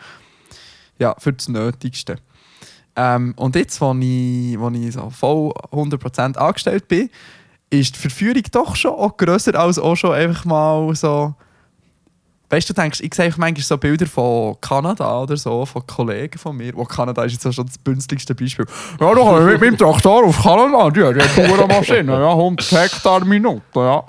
[0.98, 2.16] ja, für das Nötigste.
[2.96, 7.08] Ähm, und jetzt, wo ich, wo ich so voll 100% angestellt bin,
[7.70, 11.34] ist die Verführung doch schon auch grösser als auch schon einfach mal so
[12.50, 16.56] Weißt du, denkst, ich sehe manchmal so Bilder von Kanada oder so, von Kollegen von
[16.56, 16.74] mir.
[16.74, 18.66] Wo Kanada ist jetzt auch schon das bünzligste Beispiel.
[19.00, 22.72] Ja, da kann ich mit meinem Traktor auf Kanada, die, hat eine Maschine, ja, 100
[22.72, 24.04] Hektar Minute, ja.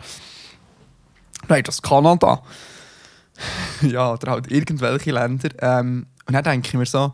[1.47, 2.41] Nein, das ist Kanada.
[3.81, 5.49] ja, oder halt irgendwelche Länder.
[5.59, 7.13] Ähm, und dann denke ich mir so,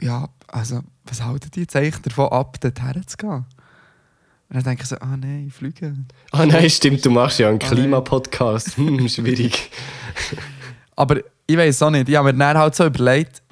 [0.00, 3.46] ja, also, was halten die jetzt eigentlich davon ab, dorthin zu gehen?
[4.48, 6.06] Und dann denke ich so, ah nein, fliegen.
[6.30, 7.66] Ah nein, stimmt, du machst ja einen Ah.
[7.68, 8.76] Klimapodcast.
[8.76, 9.70] Hm, schwierig.
[10.94, 12.08] Aber ich weiß auch nicht.
[12.08, 13.42] Ich habe mir dann halt so überlegt,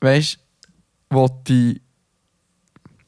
[0.00, 0.38] weißt
[1.10, 1.80] du, wo die,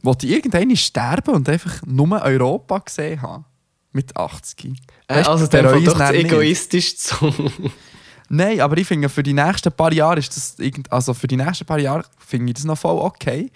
[0.02, 3.44] wo die irgendwann sterben und einfach nur Europa gesehen haben.
[3.92, 4.64] Mit 80.
[5.06, 7.32] Äh, Weisst du, also der ich doch zu egoistisch zu.
[8.28, 11.36] Nein, aber ich finde, für die nächsten paar Jahre ist das irgend, also für die
[11.36, 13.52] nächsten paar Jahre finde ich das noch voll okay.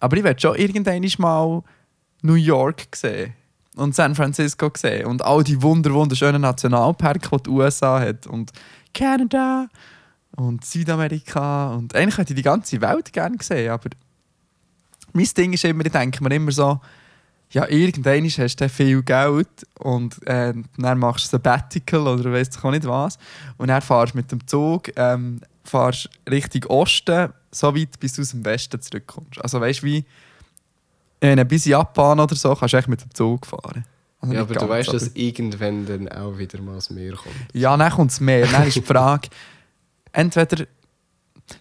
[0.00, 1.62] Aber ich werde schon irgendwann mal
[2.24, 3.34] New York sehen
[3.76, 8.52] und San Francisco sehen und all die wunder wunderschönen Nationalparks, die die USA hat und
[8.94, 9.68] Kanada
[10.36, 13.90] und Südamerika und eigentlich hätte ich die ganze Welt gerne gesehen, aber
[15.12, 16.80] mein Ding ist immer, ich denke mir immer so,
[17.50, 22.66] ja, irgendwann hast du viel Geld und äh, dann machst du Sabbatical oder weißt du
[22.66, 23.16] auch nicht was.
[23.58, 28.22] Und dann fahrst du mit dem Zug ähm, fahrst Richtung Osten, so weit, bis du
[28.22, 29.40] aus dem Westen zurückkommst.
[29.40, 30.04] Also weißt du, wie
[31.24, 33.84] äh, bis Japan oder so kannst du echt mit dem Zug fahren.
[34.20, 37.34] Also ja, aber du ganz, weißt, dass irgendwann dann auch wieder mal das Meer kommt.
[37.52, 38.46] Ja, dann kommt es mehr.
[38.46, 39.28] Dann ist die Frage,
[40.12, 40.66] entweder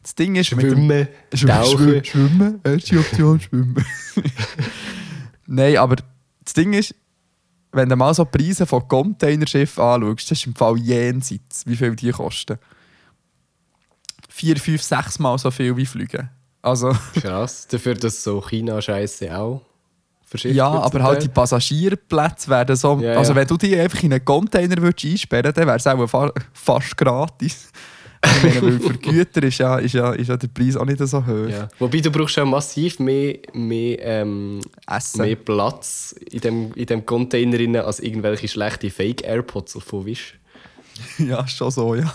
[0.01, 3.85] das Ding ist mit dem Schwimmen, Schwimmen, schwimmen, erste Option, schwimmen.
[5.45, 5.97] Nein, aber
[6.43, 6.95] das Ding ist,
[7.73, 11.95] wenn du mal so Preise von Containerschiffen anschaust, das ist im Fall jenseits, wie viel
[11.95, 12.57] die kosten.
[14.29, 16.29] Vier, fünf, sechs Mal so viel wie Fliegen.
[16.63, 17.67] Also, Krass.
[17.67, 19.61] Dafür, dass so China-Scheiße auch
[20.33, 21.27] verschifft ja, aber halt die.
[21.27, 22.99] Passagierplätze werden so.
[22.99, 23.35] Ja, also, ja.
[23.35, 26.33] wenn du die einfach in einen Container würdest einsperren würdest, dann wäre es auch fa
[26.53, 27.69] fast gratis.
[28.25, 30.97] Ich meine, weil für Güter ist ja, ist, ja, ist ja der Preis auch nicht
[30.97, 31.49] so hoch.
[31.49, 31.67] Ja.
[31.77, 35.23] Wobei du brauchst ja massiv mehr, mehr, ähm, Essen.
[35.23, 40.39] mehr Platz in dem, in dem Container rein als irgendwelche schlechte Fake-Airpods von Wish.
[41.17, 42.13] Ja, schon so, ja.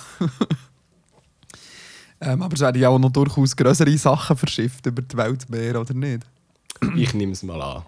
[2.20, 5.94] Ähm, aber es werden ja auch noch durchaus größere Sachen verschifft über die Weltmeer, oder
[5.94, 6.26] nicht?
[6.96, 7.82] Ich nehme es mal an.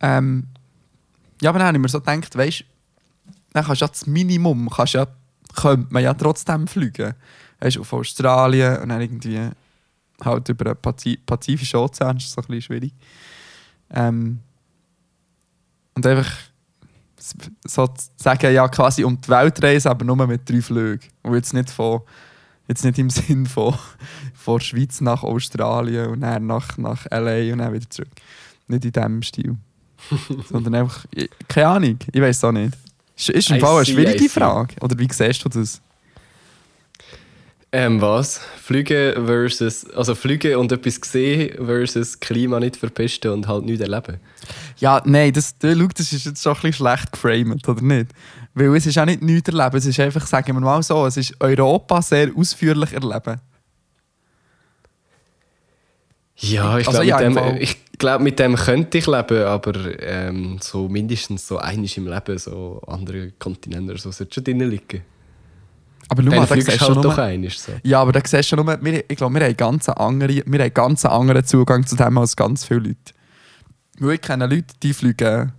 [0.00, 0.46] Ähm,
[1.40, 2.64] ja, aber dann habe ich mir so gedacht, weißt du,
[3.52, 5.06] dann kannst du ja das Minimum, kannst ja,
[5.54, 7.14] könnte man ja trotzdem fliegen.
[7.60, 9.50] Weißt du, auf Australien und dann irgendwie
[10.24, 12.92] halt über den Pazi Pazifischen Ozean, ist so ein bisschen schwierig.
[13.90, 14.40] Ähm,
[15.94, 16.30] und einfach
[17.64, 21.08] so zu sagen, ja, quasi um die Welt reisen, aber nur mit drei Flügen.
[21.22, 22.02] Und jetzt nicht, von,
[22.68, 23.74] jetzt nicht im Sinn von,
[24.34, 27.52] von der Schweiz nach Australien und dann nach, nach L.A.
[27.52, 28.10] und dann wieder zurück.
[28.68, 29.56] Nicht in diesem Stil.
[30.48, 31.06] Sondern einfach,
[31.48, 32.76] keine Ahnung, ich weiß auch nicht.
[33.16, 34.28] Ist, ist im I Fall eine see, schwierige.
[34.28, 34.74] Frage.
[34.80, 35.80] Oder wie siehst du das?
[37.78, 38.40] Ähm, was?
[38.62, 39.84] Flüge versus.
[39.90, 44.18] Also Flüge und etwas sehen versus Klima nicht verpesten und halt nichts erleben.
[44.78, 45.74] Ja, nein, das, das
[46.12, 48.12] ist jetzt schon ein bisschen schlecht geframed, oder nicht?
[48.54, 51.18] Weil es ist auch nicht nichts erleben, es ist einfach, sagen wir mal so, es
[51.18, 53.40] ist Europa sehr ausführlich erleben.
[56.36, 60.00] Ja, ich Also glaube, ja, mit, dem- ich glaub, mit dem könnte ich leben, aber
[60.00, 64.60] ähm, so mindestens so einiges im Leben, so andere Kontinente oder so, sollte schon drin
[64.60, 65.02] liegen.
[66.08, 67.64] Aber Dann mal, da siehst du du halt nur, doch einiges.
[67.64, 67.72] So.
[67.82, 70.74] Ja, aber da siehst du nur, wir, ich glaube, wir haben ganz andere, wir haben
[70.74, 73.12] ganz anderen Zugang zu dem als ganz viele Leute.
[73.98, 75.52] Weil ich kenne Leute, die fliegen,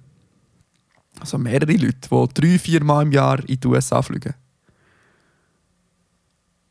[1.19, 4.33] also mehrere Leute, die drei, vier Mal im Jahr in die USA fliegen.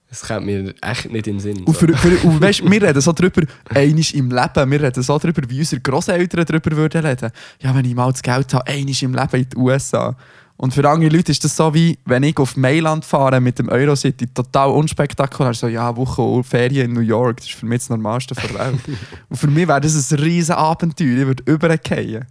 [0.09, 1.65] Das kommt mir echt nicht in den Sinn.
[1.65, 1.87] Und, So.
[1.87, 5.43] für, für, und weißt, wir reden so darüber, einisch im Leben, wir reden so darüber,
[5.51, 7.31] wie unsere Großeltern darüber würden reden.
[7.61, 10.17] Ja, wenn ich mal das Geld habe, einisch im Leben in die USA.
[10.59, 13.69] Und für andere Leute ist das so wie, wenn ich auf Mailand fahre mit dem
[13.69, 15.53] Eurocity, total unspektakulär.
[15.53, 18.81] So, ja, Woche Ferien in New York, das ist für mich das Normalste der Welt.
[19.29, 22.25] und für mich wäre das ein riesen Abenteuer, ich würde übergehen.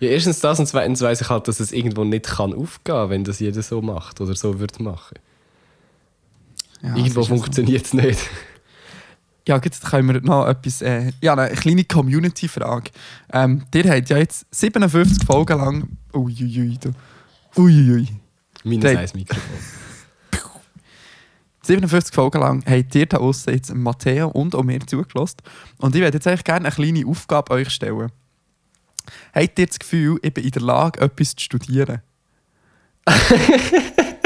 [0.00, 3.10] Ja, erstens das und zweitens weiss ich halt, dass es irgendwo nicht kann aufgehen kann,
[3.10, 5.18] wenn das jeder so macht oder so würde machen.
[6.82, 7.28] Ja, irgendwo so.
[7.28, 8.20] funktioniert es nicht.
[9.48, 10.82] Ja, jetzt können wir noch etwas.
[10.82, 12.90] Äh, ja, eine kleine Community-Frage.
[13.32, 15.88] Ähm, ihr habt ja jetzt 57 Folgen lang.
[16.12, 16.78] Uiuiui.
[16.78, 16.90] du.
[17.56, 18.08] Uiuiui.
[18.64, 18.98] Minus Dave.
[18.98, 19.56] eins Mikrofon.
[21.62, 25.36] 57 Folgen lang habt ihr da aussen jetzt Matteo und auch mir zugelassen.
[25.78, 28.10] Und ich würde jetzt eigentlich gerne eine kleine Aufgabe euch stellen.
[29.34, 32.00] Habt ihr das Gefühl, ich bin in der Lage, etwas zu studieren?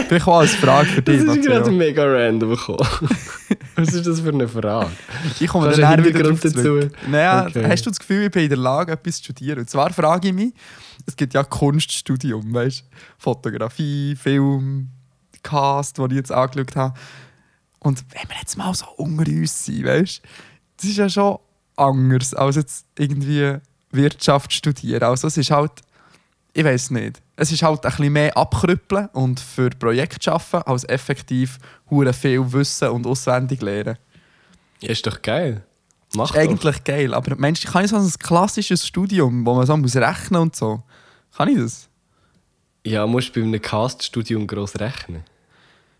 [0.06, 1.72] Vielleicht auch als Frage für Das dich, ist gerade Matteo.
[1.72, 2.78] mega random gekommen.
[3.76, 4.90] Was ist das für eine Frage?
[5.40, 6.88] Ich komme dann wieder drauf dazu?
[7.08, 7.64] Naja, Okay.
[7.68, 9.60] hast du das Gefühl, ich bin in der Lage, etwas zu studieren?
[9.60, 10.52] Und zwar frage ich mich,
[11.06, 12.84] es gibt ja Kunststudium, weißt du?
[13.18, 14.88] Fotografie, Film,
[15.42, 16.98] Cast, den ich jetzt angeschaut habe.
[17.78, 20.28] Und wenn wir jetzt mal so unter uns sind, weißt du?
[20.76, 21.38] Das ist ja schon
[21.76, 23.58] anders, als jetzt irgendwie
[23.90, 25.02] Wirtschaft studieren.
[25.02, 25.72] Also es ist halt,
[26.52, 30.84] ich weiß nicht, es ist halt ein bisschen mehr abkrüppeln und für Projekte arbeiten, als
[30.88, 31.58] effektiv
[31.90, 33.98] hure viel wissen und auswendig lernen.
[34.80, 35.62] Ja, ist doch geil.
[36.14, 36.40] Mach ist doch.
[36.40, 40.40] eigentlich geil, aber Mensch, kann ich so ein klassisches Studium, wo man so muss rechnen
[40.40, 40.82] und so,
[41.36, 41.88] kann ich das?
[42.84, 45.22] Ja, musst du bei einem Cast-Studium gross rechnen.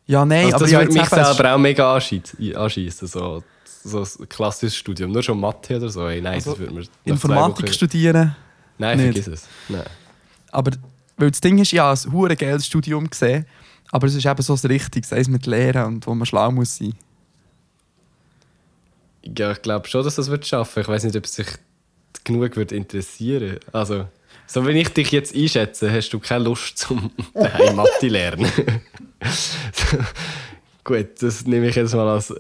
[0.07, 3.09] Ja, nein, Also aber das ja, würde mich es- selber auch mega anschießen.
[3.09, 3.43] so,
[3.83, 5.11] so ein klassisches Studium.
[5.13, 6.07] Nur schon Mathe oder so.
[6.07, 8.37] Ey, nein, Also, das würde mir Informatik studieren,
[8.77, 9.15] Nein, nicht.
[9.25, 9.49] vergiss es.
[9.69, 9.85] Nein.
[10.53, 10.73] aber
[11.17, 13.47] weil das Ding ist, ja, ein hure geiles Studium gesehen,
[13.93, 16.77] aber es ist eben so das Richtige, eins mit Lehren und wo man schlau muss
[16.77, 16.93] sein.
[19.39, 20.81] Ja, ich glaube schon, dass das wird schaffen.
[20.83, 21.47] Ich weiß nicht, ob es sich
[22.25, 23.59] genug wird interessieren.
[23.73, 24.07] Also,
[24.47, 28.51] so wie ich dich jetzt einschätze, hast du keine Lust zum daheim Mathe lernen.
[30.85, 32.33] Gut, das nehme ich jetzt mal als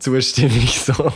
[0.00, 1.12] Zustimmung so.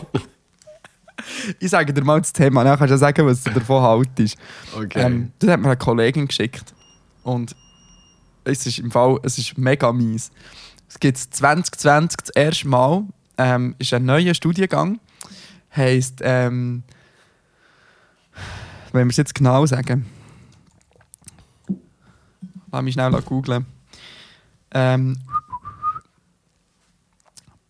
[1.58, 4.36] Ich sage dir mal das Thema, dann kannst du ja sagen, was du davon haltest.
[4.76, 5.00] Okay.
[5.00, 6.74] Ähm, das hat mir eine Kollegin geschickt.
[7.22, 7.54] Und
[8.44, 10.30] es ist im Fall, es ist mega mies.
[10.88, 13.04] Es gibt 2020 das erste Mal,
[13.36, 15.00] ähm, ist ein neuer Studiengang.
[15.76, 16.82] Heißt, ähm,
[18.92, 20.06] wenn wir es jetzt genau sagen,
[22.72, 23.66] lass mich schnell googeln.
[24.70, 25.18] Ähm,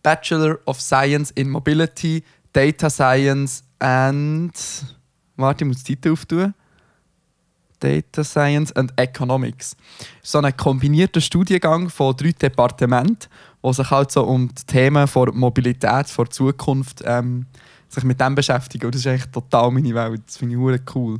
[0.03, 4.53] Bachelor of Science in Mobility, Data Science and.
[5.35, 6.53] Warte, ich muss die Titel auftun.
[7.79, 9.75] Data Science and Economics.
[10.21, 13.29] So ein kombinierter Studiengang von drei Departementen,
[13.61, 17.45] wo sich halt so um die Themen von Mobilität, von Zukunft ähm,
[17.89, 18.85] sich mit dem beschäftigen.
[18.85, 20.21] Und das ist eigentlich total meine Welt.
[20.27, 21.19] Das finde ich hure cool.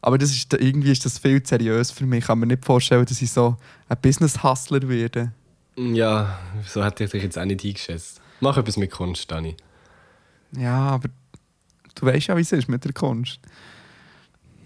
[0.00, 2.20] Aber das ist, irgendwie ist das viel zu seriös für mich.
[2.20, 3.56] Ich kann mir nicht vorstellen, dass ich so
[3.88, 5.32] ein Business-Hustler werde.
[5.76, 8.20] Ja, so hätte ich dich jetzt auch nicht eingeschätzt.
[8.40, 9.56] Mach etwas mit Kunst, Dani.
[10.56, 11.08] Ja, aber
[11.94, 13.38] du weißt ja, wie es ist mit der Kunst.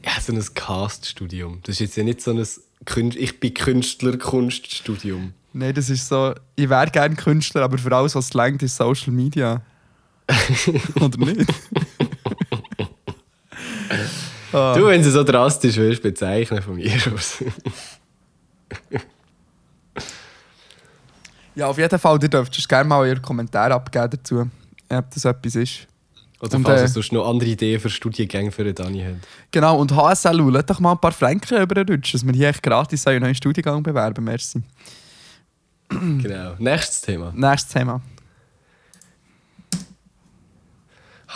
[0.05, 1.61] Ja, so ein Cast-Studium.
[1.63, 2.47] Das ist jetzt ja nicht so ein
[2.87, 5.35] Kün Ich bin Künstler-Kunststudium.
[5.53, 9.13] Nein, das ist so, ich wäre gerne Künstler, aber für alles, was lenkt, ist Social
[9.13, 9.63] Media.
[11.01, 11.51] Oder nicht?
[14.53, 14.75] Ah.
[14.75, 17.45] Du, wenn du so drastisch willst, bezeichnen von mir aus.
[21.55, 24.49] Ja, auf jeden Fall, ihr dürft gerne mal euren Kommentar abgeben dazu,
[24.89, 25.87] ob das etwas ist.
[26.41, 29.27] Oder Und, falls äh, ihr sonst noch andere Ideen für Studiengänge für den Dani habt.
[29.51, 33.07] Genau, und HSLU, lasst doch mal ein paar Franken überrutschen, dass wir hier echt gratis
[33.07, 34.25] einen neuen Studiengang bewerben.
[34.25, 34.63] Merci.
[35.89, 36.55] Genau.
[36.59, 37.33] Nächstes Thema.
[37.35, 38.03] Nächstes Thema.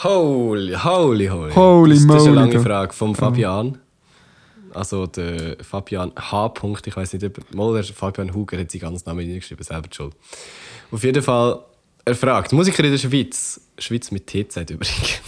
[0.03, 1.53] Holy, holy, holy.
[1.53, 2.61] Holy das, das ist eine lange.
[2.61, 3.79] Frage vom Fabian.
[4.73, 6.55] Also der Fabian H.
[6.87, 10.15] Ich weiß nicht, ob mal der Fabian Huger hat seinen ganzen Namen hingeschrieben, selber schuld.
[10.91, 11.65] Auf jeden Fall,
[12.05, 15.21] er fragt, Musiker in der Schweiz, Schweiz mit TZ übrigens.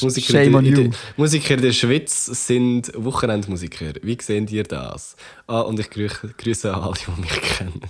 [0.00, 0.90] Musiker, Shame on you.
[1.16, 3.92] Musiker in der Schweiz sind Wochenendmusiker.
[4.02, 5.14] Wie sehen ihr das?
[5.46, 7.82] Ah, und ich grüße, grüße alle, die mich kennen.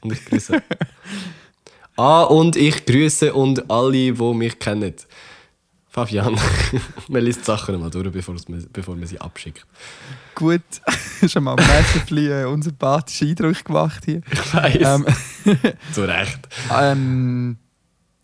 [0.00, 0.62] Und ich grüße.
[1.98, 4.94] Ah, und ich grüße und alle, die mich kennen.
[5.90, 6.38] Fabian,
[7.08, 9.66] man liest die Sachen nochmal durch, bevor, es- bevor man sie abschickt.
[10.34, 10.62] Gut,
[11.28, 14.20] schon mal ein bisschen äh, unsympathischen Eindruck gemacht hier.
[14.30, 14.76] Ich weiß.
[14.80, 15.06] Ähm,
[15.92, 16.38] Zu Recht.
[16.78, 17.56] ähm,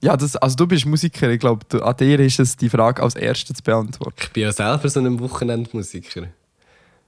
[0.03, 3.15] ja, das, also du bist Musiker, ich glaube, an dir ist es, die Frage als
[3.17, 4.17] erstes zu beantworten.
[4.23, 6.29] Ich bin ja selber so ein Wochenendmusiker.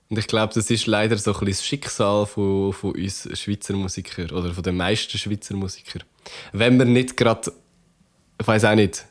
[0.09, 3.75] Und ich glaube, das ist leider so ein bisschen das Schicksal von, von uns Schweizer
[3.75, 6.03] Musikern oder von den meisten Schweizer Musikern.
[6.53, 7.53] Wenn man nicht gerade,
[8.41, 9.07] ich weiß auch nicht,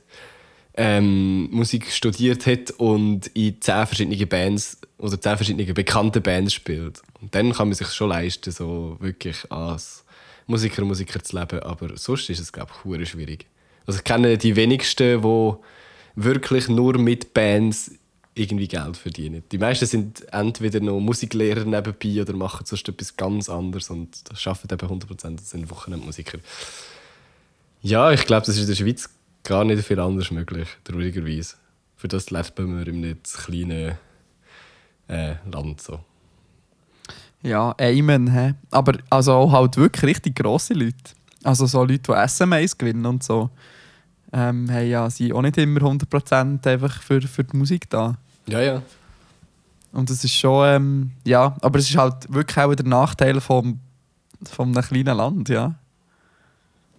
[0.78, 7.02] ähm, Musik studiert hat und in zehn verschiedene Bands oder zehn verschiedene bekannte Bands spielt.
[7.22, 10.04] Und dann kann man sich schon leisten, so wirklich als
[10.48, 11.60] Musiker Musiker zu leben.
[11.62, 13.46] Aber sonst ist es, glaube ich, schwierig.
[13.86, 15.54] Also ich kenne die wenigsten, die
[16.16, 17.92] wirklich nur mit Bands
[18.34, 19.44] irgendwie Geld verdienen.
[19.52, 24.10] Die meisten sind entweder noch Musiklehrer nebenbei oder machen sonst etwas ganz anderes und
[24.46, 26.40] arbeiten eben 100% das sind Wochenendmusiker.
[27.86, 29.08] Ja, ich glaube, das ist in der Schweiz
[29.44, 31.54] gar nicht viel anders möglich, traurigerweise.
[31.96, 33.96] Für das leben wir in einem kleinen
[35.08, 36.00] äh, Land so.
[37.44, 38.34] Ja, Amen.
[38.34, 38.56] He.
[38.72, 40.96] Aber also auch halt wirklich richtig grosse Leute.
[41.44, 43.52] Also so Leute, die SMAs gewinnen und so,
[44.34, 48.16] ähm, haben ja, sind auch nicht immer 100% einfach für, für die Musik da.
[48.48, 48.82] Ja, ja.
[49.92, 53.80] Und es ist schon, ähm, ja, aber es ist halt wirklich auch der Nachteil vom,
[54.44, 55.76] von einem kleinen Land, ja.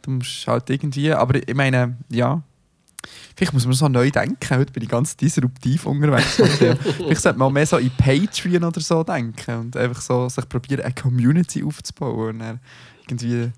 [0.07, 2.40] Du musst halt irgendwie, aber ich meine, ja,
[3.35, 4.57] vielleicht muss man so neu denken.
[4.57, 6.37] Heute bin ich ganz disruptiv unterwegs.
[6.97, 10.83] vielleicht sollte man mehr so in Patreon oder so denken und einfach so sich probieren,
[10.83, 12.61] eine Community aufzubauen und
[13.09, 13.51] irgendwie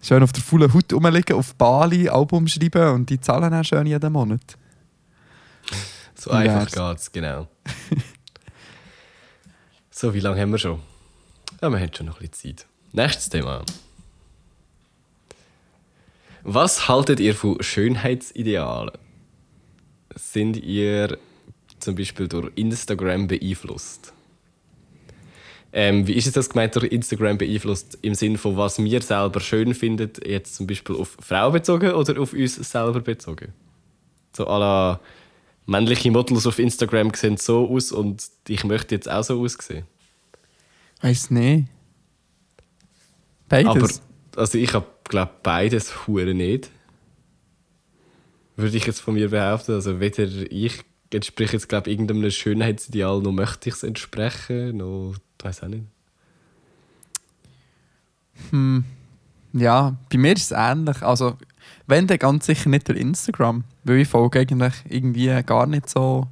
[0.00, 3.88] schön auf der vollen Haut rumliegen, auf Bali Album schreiben und die zahlen dann schön
[3.88, 4.56] jeden Monat.
[6.14, 7.48] So Wie einfach geht's, genau.
[9.90, 10.78] so, wie lange haben wir schon?
[11.60, 12.66] Ja, wir haben schon noch ein bisschen Zeit.
[12.92, 13.64] Nächstes Thema.
[16.48, 18.92] Was haltet ihr von Schönheitsidealen?
[20.14, 21.18] Sind ihr
[21.80, 24.12] zum Beispiel durch Instagram beeinflusst?
[25.72, 27.98] Ähm, wie ist es das gemeint durch Instagram beeinflusst?
[28.00, 32.20] Im Sinne von, was wir selber schön finden, jetzt zum Beispiel auf Frauen bezogen oder
[32.22, 33.52] auf uns selber bezogen?
[34.32, 35.00] So à la
[35.66, 39.84] männliche Models auf Instagram sehen so aus und ich möchte jetzt auch so aussehen.
[41.00, 41.66] Weiß nicht.
[43.48, 43.66] Beides.
[43.66, 43.88] Aber
[44.40, 46.70] also ich habe glaube beides hure nicht.
[48.56, 49.72] Würde ich jetzt von mir behaupten.
[49.72, 55.62] Also weder ich entspreche jetzt glaube irgendeinem Schönheitsideal, noch möchte ich es entsprechen, noch weiß
[55.62, 55.84] auch nicht.
[58.50, 58.84] Hm,
[59.52, 61.02] ja, bei mir ist es ähnlich.
[61.02, 61.36] Also,
[61.86, 63.64] wenn, dann ganz sicher nicht durch Instagram.
[63.84, 66.26] Weil ich folge eigentlich irgendwie gar nicht so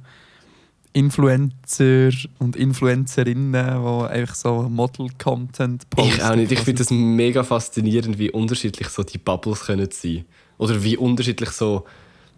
[0.95, 6.13] Influencer und Influencerinnen, die einfach so Model-Content posten.
[6.15, 6.51] Ich auch nicht.
[6.51, 10.25] Ich finde das mega faszinierend, wie unterschiedlich so die Bubbles können sein.
[10.57, 11.85] Oder wie unterschiedlich so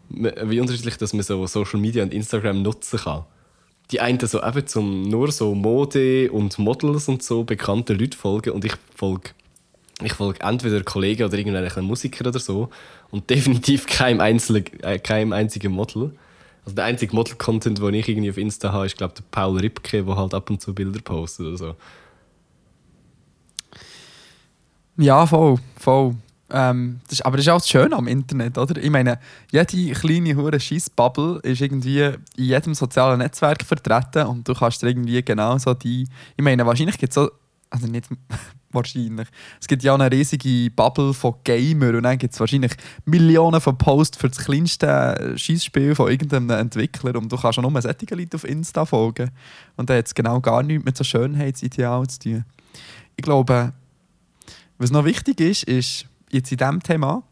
[0.09, 3.25] wie unterschiedlich, dass man so Social Media und Instagram nutzen kann.
[3.91, 8.51] Die einen so eben zum nur so Mode und Models und so bekannte Leute folgen
[8.51, 9.31] und ich folge
[10.03, 12.69] ich folge entweder Kollegen oder irgendeinen Musiker oder so
[13.09, 16.11] und definitiv keinem, einzelnen, äh, keinem einzigen Model.
[16.67, 20.03] Also der einzige Model-Content, den ich irgendwie auf Insta habe, ist glaube der Paul Ripke,
[20.03, 21.75] der halt ab und zu Bilder postet oder so.
[24.97, 26.15] Ja, voll, voll.
[26.49, 28.83] Ähm, das ist, aber das ist auch das Schöne am Internet, oder?
[28.83, 29.17] Ich meine,
[29.49, 35.23] jede kleine hure Scheiss-Bubble ist irgendwie in jedem sozialen Netzwerk vertreten und du kannst irgendwie
[35.23, 36.05] genau so die...
[36.35, 37.31] Ich meine, wahrscheinlich gibt es so
[37.69, 38.07] also nicht
[38.71, 39.27] wahrscheinlich.
[39.59, 42.73] Es gibt ja eine riesige Bubble von Gamer und dann gibt es wahrscheinlich
[43.05, 47.81] Millionen von Posts für das kleinste Schießspiel von irgendeinem Entwickler und du kannst auch nur
[47.81, 49.31] solche Leute auf Insta folgen.
[49.75, 52.45] Und da hat es genau gar nichts mit so Schönheitsidealen zu tun.
[53.15, 53.73] Ich glaube,
[54.77, 57.23] was noch wichtig ist, ist jetzt in diesem Thema,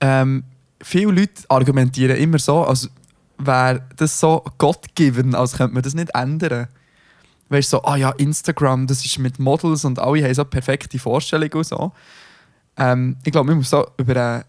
[0.00, 0.44] ähm,
[0.80, 2.90] viele Leute argumentieren immer so, als
[3.38, 6.68] wäre das so Gott-given, als könnte man das nicht ändern
[7.48, 11.52] weißt so, ah ja, Instagram, das ist mit Models und alle haben so perfekte Vorstellungen
[11.52, 11.92] und so.
[12.76, 14.44] Ähm, ich glaube, man muss so über, äh,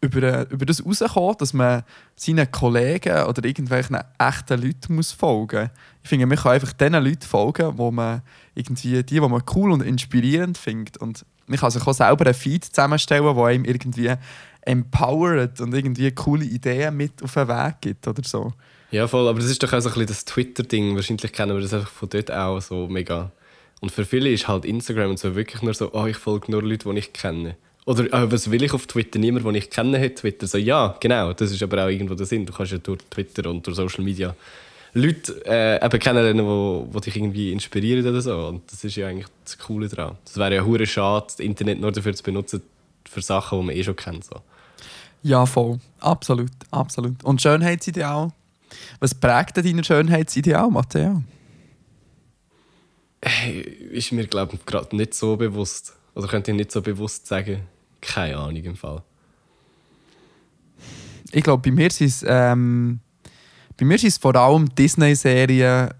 [0.00, 1.82] über, äh, über das rauskommen, dass man
[2.16, 5.70] seinen Kollegen oder irgendwelchen echten Leuten muss folgen muss.
[6.02, 8.22] Ich finde, man kann einfach den Leuten folgen, wo man
[8.54, 10.96] irgendwie die, die man cool und inspirierend findet.
[10.96, 14.14] Und man kann sich auch selber einen Feed zusammenstellen, der einem irgendwie
[14.62, 18.52] empowert und irgendwie coole Ideen mit auf den Weg gibt oder so.
[18.92, 20.94] Ja, voll, aber das ist doch auch so ein bisschen das Twitter-Ding.
[20.94, 23.32] Wahrscheinlich kennen wir das einfach von dort auch so mega.
[23.80, 26.62] Und für viele ist halt Instagram und so wirklich nur so, oh, ich folge nur
[26.62, 27.56] Leute, die ich kenne.
[27.86, 29.18] Oder oh, was will ich auf Twitter?
[29.18, 30.46] Niemand, den ich kenne, hat Twitter.
[30.46, 32.44] So, ja, genau, das ist aber auch irgendwo der Sinn.
[32.44, 34.36] Du kannst ja durch Twitter und durch Social Media
[34.94, 38.48] Leute äh, eben kennenlernen, die, die dich irgendwie inspirieren oder so.
[38.48, 40.18] Und das ist ja eigentlich das Coole daran.
[40.26, 42.62] Das wäre ja hure schade, das Internet nur dafür zu benutzen,
[43.08, 44.24] für Sachen, die man eh schon kennt.
[44.26, 44.36] So.
[45.22, 45.78] Ja, voll.
[45.98, 47.24] Absolut, absolut.
[47.24, 48.32] Und Schönheitsideal
[49.00, 51.22] was prägt denn dein Schönheitsideal, Matteo?
[53.24, 55.94] Hey, ist mir, glaube ich, gerade nicht so bewusst.
[56.14, 57.62] Oder könnte ich nicht so bewusst sagen.
[58.00, 59.02] Keine Ahnung im Fall.
[61.30, 63.00] Ich glaube, bei mir sind es, ähm,
[63.76, 65.90] bei mir sind vor allem Disney-Serien,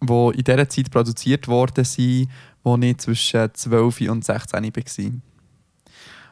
[0.00, 2.28] die in dieser Zeit produziert worden sind,
[2.62, 5.12] wo ich zwischen 12 und 16 war.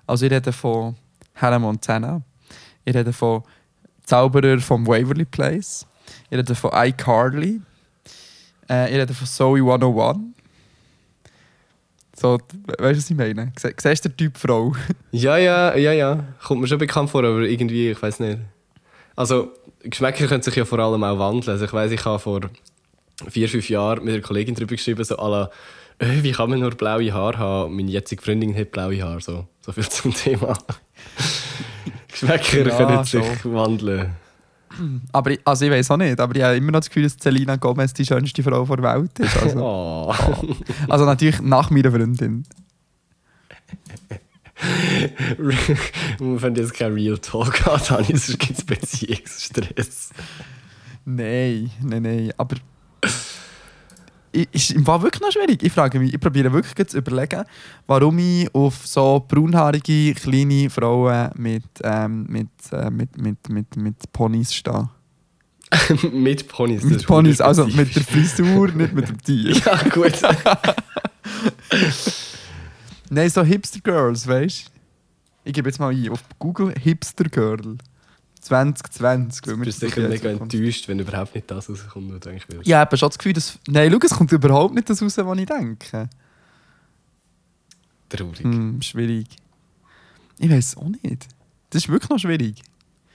[0.07, 0.97] Also ich rede von
[1.35, 2.23] Hannah Montana,
[2.85, 3.43] ich rede von
[4.13, 5.87] Zauberer vom Waverly Place.
[6.29, 7.63] Ich rede von iCarly.
[8.69, 10.19] Äh, ich rede von Zoe 101.
[12.15, 13.53] So, weißt du, was ich meine?
[13.57, 14.75] Siehst du den Typ Frau?
[15.13, 16.25] ja, ja, ja, ja.
[16.47, 18.41] Kommt mir schon bekannt vor, aber irgendwie, ich weiß nicht.
[19.17, 21.51] Also, Geschmäcker können sich ja vor allem auch wandeln.
[21.51, 22.43] Also ich weiß, ich habe vor
[23.31, 25.51] vier, fünf Jahren mit einer Kollegin darüber geschrieben, so la,
[26.01, 27.77] äh, wie kann man nur blaue Haare haben?
[27.77, 29.23] Meine jetzige Freundin hat blaue Haare.
[29.23, 30.59] So, so viel zum Thema.
[32.13, 33.53] Geschmäcker ja, können sich so.
[33.55, 34.13] wandeln.
[35.13, 37.17] Aber ich, also ich weiß auch nicht, aber ich habe immer noch das Gefühl, dass
[37.21, 39.37] Selina Gomez die schönste Frau der Welt ist.
[39.43, 40.15] Also, oh.
[40.89, 42.45] also natürlich nach meiner Freundin.
[45.39, 50.11] Wir finden jetzt kein Real Talk an, Dani, sonst gibt es Beziehungsstress.
[51.05, 52.33] Nein, nein, nein.
[52.37, 52.57] Aber
[54.33, 55.63] ist im Fall wirklich noch schwierig.
[55.63, 57.45] Ich frage mich, ich probiere wirklich zu überlegen,
[57.87, 64.13] warum ich auf so braunhaarige kleine Frauen mit, ähm, mit, äh, mit, mit, mit, mit
[64.13, 64.89] Ponys stehe.
[66.13, 66.83] mit Ponys?
[66.83, 69.53] Mit Ponys, also mit der Frisur, nicht mit dem Tier.
[69.65, 70.15] ja, gut.
[73.11, 74.73] Nein, so Hipster Girls, weißt du?
[75.45, 77.77] Ich gebe jetzt mal ein auf Google Hipster Girl.
[78.43, 79.43] 2020.
[79.43, 82.67] Du bist sicher mega enttäuscht, wenn überhaupt nicht das rauskommt, was du eigentlich willst.
[82.67, 83.59] Ja, ich habe schon das Gefühl, dass...
[83.69, 86.11] Nein, schau, es kommt überhaupt nicht das raus, was ich denke.
[88.09, 88.41] Traurig.
[88.41, 89.29] Hm, schwierig.
[90.39, 91.29] Ich weiß auch nicht.
[91.71, 92.61] Das ist wirklich noch schwierig.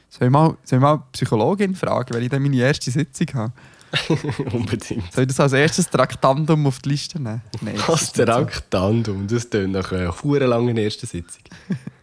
[0.09, 3.53] Soll ich mal, soll ich mal Psychologin fragen, wenn ich dann meine erste Sitzung habe?
[4.53, 5.11] Unbedingt.
[5.11, 7.41] Soll ich das als erstes Traktandum auf die Liste nehmen?
[7.61, 9.27] Nein, Was Traktandum?
[9.27, 11.43] Das klingt nach einer langen ersten Sitzung.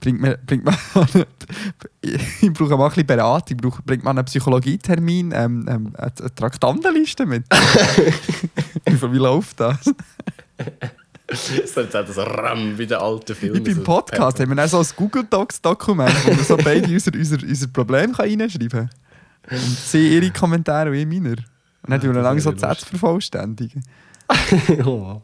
[0.00, 0.74] bringt man, bringt man
[2.00, 7.26] ich brauche mal ein bisschen Beratung, braucht, bringt man einen Psychologietermin, ähm, ähm, eine, Traktandenliste
[7.26, 7.44] mit?
[8.86, 9.78] wie, läuft das?
[11.66, 13.54] so jetzt so Ram wie der alte Film.
[13.54, 16.92] Wie beim Podcast haben wir auch so ein Google Docs Dokument, wo wir so beide
[16.92, 18.90] unser, unser, unser Problem reinschreiben können.
[19.50, 21.30] Und sie ihre Kommentare und ich meine.
[21.82, 23.82] Und dann tun wir lange so Sätze vervollständigen.
[24.84, 25.22] oh.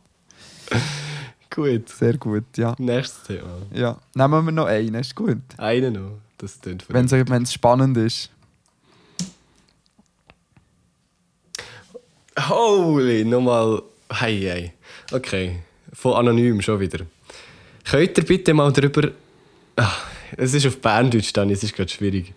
[1.50, 1.88] Gut.
[1.88, 2.74] Sehr gut, ja.
[2.78, 3.62] Nächstes Thema.
[3.72, 5.38] Ja, nehmen wir noch einen, ist gut.
[5.56, 8.30] Einen noch, das klingt Wenn es spannend ist.
[12.38, 13.82] Holy, nochmal.
[14.10, 14.72] Hey, hey.
[15.12, 15.60] Okay,
[15.92, 17.06] von anonym schon wieder.
[17.84, 19.10] Könnt ihr bitte mal darüber.
[19.76, 20.06] Ach,
[20.36, 22.34] es ist auf Berndeutsch dann, es ist gerade schwierig.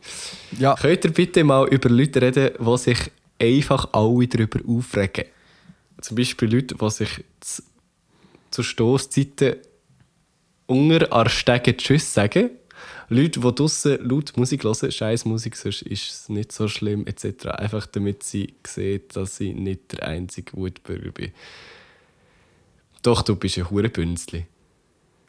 [0.57, 0.75] Ja.
[0.75, 5.25] Könnt ihr bitte mal über Leute reden, die sich einfach alle darüber aufregen?
[6.01, 7.23] Zum Beispiel Leute, die sich
[8.51, 9.55] zur Stoßzeiten
[10.67, 12.51] unter an Stegen Tschüss sagen.
[13.09, 17.47] Leute, die draußen laut Musik hören, scheiß Musik, sonst ist es nicht so schlimm, etc.
[17.47, 21.31] Einfach damit sie sehen, dass ich nicht der einzige Wutbürger bin.
[23.01, 24.45] Doch, du bist ein Hurenbünzli.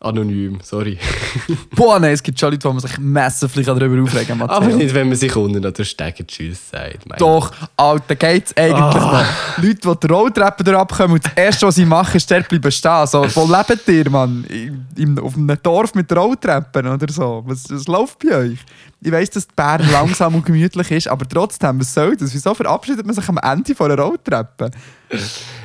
[0.03, 0.97] Anonym, sorry.
[1.77, 4.49] Boah, nein, es gibt schon Leute, die man sich massiv darüber aufregen kann.
[4.49, 7.07] Aber nicht, wenn man sich unten an der Stege Tschüss sagt.
[7.07, 9.27] Mein Doch, Alter, geht's eigentlich Ah.
[9.59, 9.63] noch.
[9.63, 13.07] Leute, die die Rolltreppe durchabkommen und das Erste, was sie machen, ist dort bleiben stehen.
[13.07, 14.45] So, wo lebt ihr, Mann?
[14.97, 17.43] Im, auf einem Dorf mit Rolltreppen oder so?
[17.47, 18.59] Was, was läuft bei euch?
[19.03, 22.33] Ich weiss, dass die Bern langsam und gemütlich ist, aber trotzdem, was soll das?
[22.33, 24.71] Wieso verabschiedet man sich am Ende von einer Rolltreppe?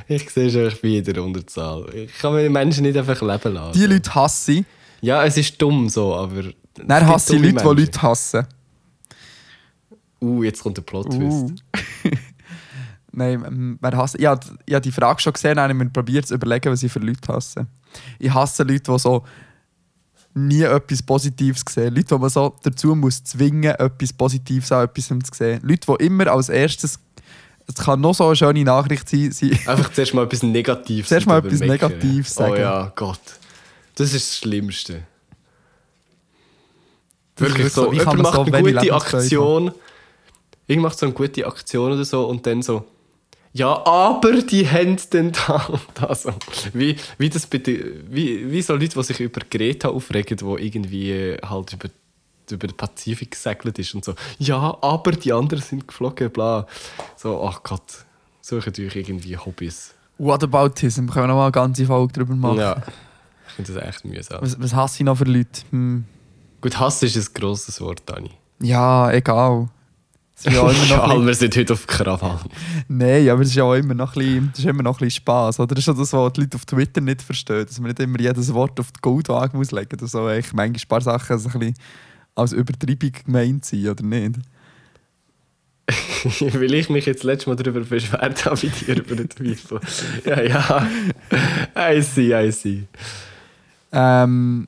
[0.07, 1.85] Ich sehe schon, ich bin in der Unterzahl.
[1.93, 3.79] Ich kann meine Menschen nicht einfach leben lassen.
[3.79, 4.65] Die Leute hasse ich.
[5.01, 6.43] Ja, es ist dumm so, aber.
[6.43, 7.77] gibt hasse ich dumme Leute, die Menschen.
[7.77, 8.47] Leute hassen.
[10.21, 11.51] Uh, jetzt kommt der Plot-Twist.
[11.51, 11.55] Uh.
[13.11, 14.19] Nein, ähm, wer hasst?
[14.19, 16.83] Ich habe ich habe die Frage schon gesehen, habe ich mir probiert zu überlegen, was
[16.83, 17.67] ich für Leute hasse.
[18.19, 19.23] Ich hasse Leute, die so
[20.33, 21.95] nie etwas Positives sehen.
[21.95, 25.61] Leute, die man so dazu muss zwingen, etwas Positives an etwas zu sehen.
[25.63, 26.99] Leute, die immer als erstes,
[27.68, 29.32] es kann noch so eine schöne Nachricht sein,
[29.66, 31.09] Einfach zuerst mal etwas Negatives.
[31.09, 31.59] Zuerst mal etwas.
[31.59, 32.61] Negatives Oh sagen.
[32.61, 33.20] ja, Gott.
[33.95, 35.03] Das ist das Schlimmste.
[37.36, 37.91] Das Wirklich so.
[37.91, 39.72] wie Jemand so macht eine wenig gute Aktion.
[40.68, 42.86] Irgend macht so eine gute Aktion oder so und dann so.
[43.53, 46.34] Ja, aber die haben dann da und da so.
[46.74, 51.11] Wie, wie, das bitte, wie, wie so Leute, die sich über Greta aufregen, die irgendwie
[51.11, 51.88] äh, halt über,
[52.51, 54.13] über den Pazifik gesegelt ist und so.
[54.39, 56.67] Ja, aber die anderen sind geflogen, bla.
[57.15, 58.05] So, ach Gott.
[58.41, 59.93] Sucht euch irgendwie Hobbys.
[60.17, 62.59] Whataboutism, können wir noch mal eine ganze Folge darüber machen.
[62.59, 62.81] Ja.
[63.47, 64.41] Ich finde das echt mühsam.
[64.41, 65.61] Was, was hasse ich noch für Leute?
[65.71, 66.05] Hm.
[66.61, 68.31] Gut, Hass ist ein grosses Wort, Dani.
[68.59, 69.69] Ja, egal.
[70.35, 72.39] Ist ja Ja, wir sind heute auf Krawall.
[72.87, 75.05] Nein, aber es ist ja auch immer noch ein bisschen, das ist immer noch ein
[75.05, 75.59] bisschen Spass.
[75.59, 75.75] Oder?
[75.75, 77.65] Das ist ja das, was die Leute auf Twitter nicht verstehen.
[77.65, 80.15] Dass man nicht immer jedes Wort auf die Goldwaage muss legen muss.
[80.15, 81.75] Also ich manchmal ein paar Sachen so ein bisschen
[82.36, 84.36] als Übertreibung gemeint sind, oder nicht?
[86.39, 89.79] Weil ich mich jetzt letztes Mal darüber beschwert habe, wie dir über den von.
[90.25, 90.88] Ja, ja.
[91.77, 92.83] I see, I see.
[93.91, 94.67] Ähm,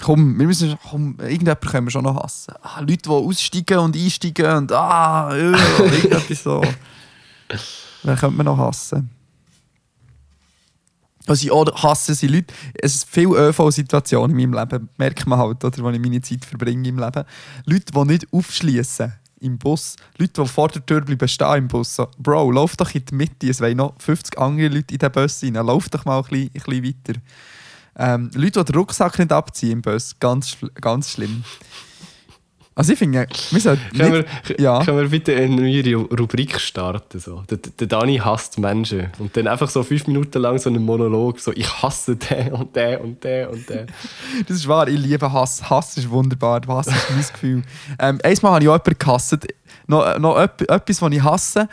[0.00, 2.54] komm, wir müssen, komm, irgendjemanden können wir schon noch hassen.
[2.62, 6.62] Ah, Leute, die aussteigen und einsteigen und ah, ja, irgendetwas so.
[8.02, 9.10] Wen könnte man noch hassen?
[11.28, 15.38] Was ich auch hasse, sind Leute, es ist viel ÖV-Situationen in meinem Leben, merkt man
[15.38, 17.24] halt, oder, wo ich meine Zeit verbringe im Leben.
[17.66, 19.96] Leute, die nicht aufschließen im Bus.
[20.16, 21.94] Leute, die vor der Tür bleiben stehen im Bus.
[21.94, 25.12] So, Bro, lauf doch in die Mitte, es wollen noch 50 andere Leute in den
[25.12, 25.54] Bus rein.
[25.54, 27.20] Lauf doch mal ein bisschen, ein bisschen weiter.
[27.96, 31.44] Ähm, Leute, die den Rucksack nicht abziehen im Bus, ganz, ganz schlimm.
[32.78, 34.60] Also ich finde, wir sollten Können wir.
[34.60, 34.84] Ja.
[34.84, 37.18] können wir bitte eine neue Ru- Rubrik starten?
[37.18, 37.42] So?
[37.50, 39.08] Der, der Dani hasst Menschen.
[39.18, 42.76] Und dann einfach so fünf Minuten lang so einen Monolog: so, Ich hasse den und
[42.76, 43.86] den und den und den.
[44.46, 45.68] Das ist wahr, ich liebe Hass.
[45.68, 46.60] Hass ist wunderbar.
[46.68, 47.62] Hass ist mein Gefühl.
[47.98, 49.36] Ähm, einmal habe ich auch jemanden gehasst.
[49.88, 51.68] Noch, noch etwas, was ich hasse.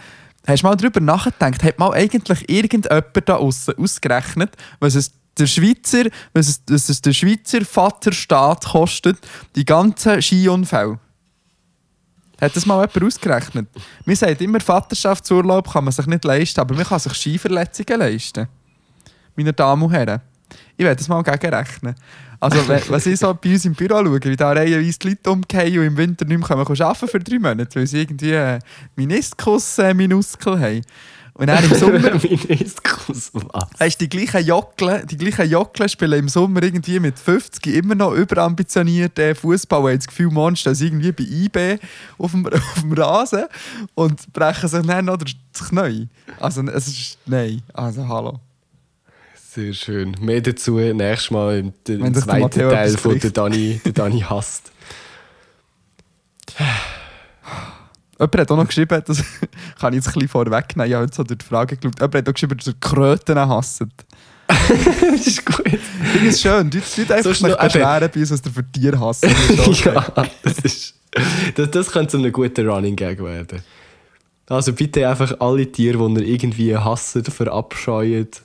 [0.47, 1.63] Hast du mal darüber nachgedacht?
[1.63, 7.01] Hat mal eigentlich irgendjemand da außen ausgerechnet, was es der Schweizer, was es, was es
[7.01, 9.17] der Schweizer Vaterstaat kostet,
[9.55, 10.99] die ganzen Skiunfälle?
[12.39, 13.67] Hat das mal jemand ausgerechnet?
[14.05, 18.47] Wir sagen immer, Vaterschaftsurlaub kann man sich nicht leisten, aber man kann sich Skiverletzungen leisten.
[19.35, 20.21] Meine Damen und Herren.
[20.77, 21.95] Ich werde das mal gegenrechnen.
[22.39, 22.57] Also,
[22.89, 25.85] was ich so bei uns im Büro schaue, wie da reihenweise die Leute umgehen und
[25.85, 28.59] im Winter nicht mehr können arbeiten für drei Monate, weil sie irgendwie äh,
[28.95, 30.81] Meniskus-Minuskel haben.
[31.37, 33.67] Und dann im Sommer, Meniskus, was?
[33.77, 38.13] weißt, die gleichen Jockeln, die gleichen Jockeln spielen im Sommer irgendwie mit 50 immer noch
[38.13, 41.79] überambitioniert äh, Fußball, haben das Gefühl, man sie irgendwie bei IB
[42.17, 43.45] auf dem, auf dem Rasen
[43.95, 45.35] und brechen sich dann noch das
[45.69, 46.07] Knie.
[46.39, 48.39] Also, es ist, nein, also hallo.
[49.33, 50.15] Sehr schön.
[50.21, 53.31] Mehr dazu nächstes Mal im, im zweiten Teil von der.
[53.31, 54.71] Dani, der Dani hasst.
[58.17, 59.23] Jemand hat auch noch geschrieben, das
[59.79, 62.15] kann ich jetzt ein bisschen vorwegnehmen, ich habe jetzt so durch die Frage geschaut, jemand
[62.15, 63.83] hat auch geschrieben, dass er Kröten hasst.
[64.47, 65.65] das ist gut.
[66.13, 68.71] Finde es schön, die Leute einfach ist noch- eben- beschweren bei uns, was der für
[68.71, 69.25] Tier hasst.
[69.25, 69.93] Ist okay.
[69.95, 70.93] ja, das ist.
[71.55, 73.61] Das, das könnte zu einem guten Running Gag werden.
[74.47, 78.43] Also bitte einfach alle Tiere, die ihr irgendwie hasst, verabscheut,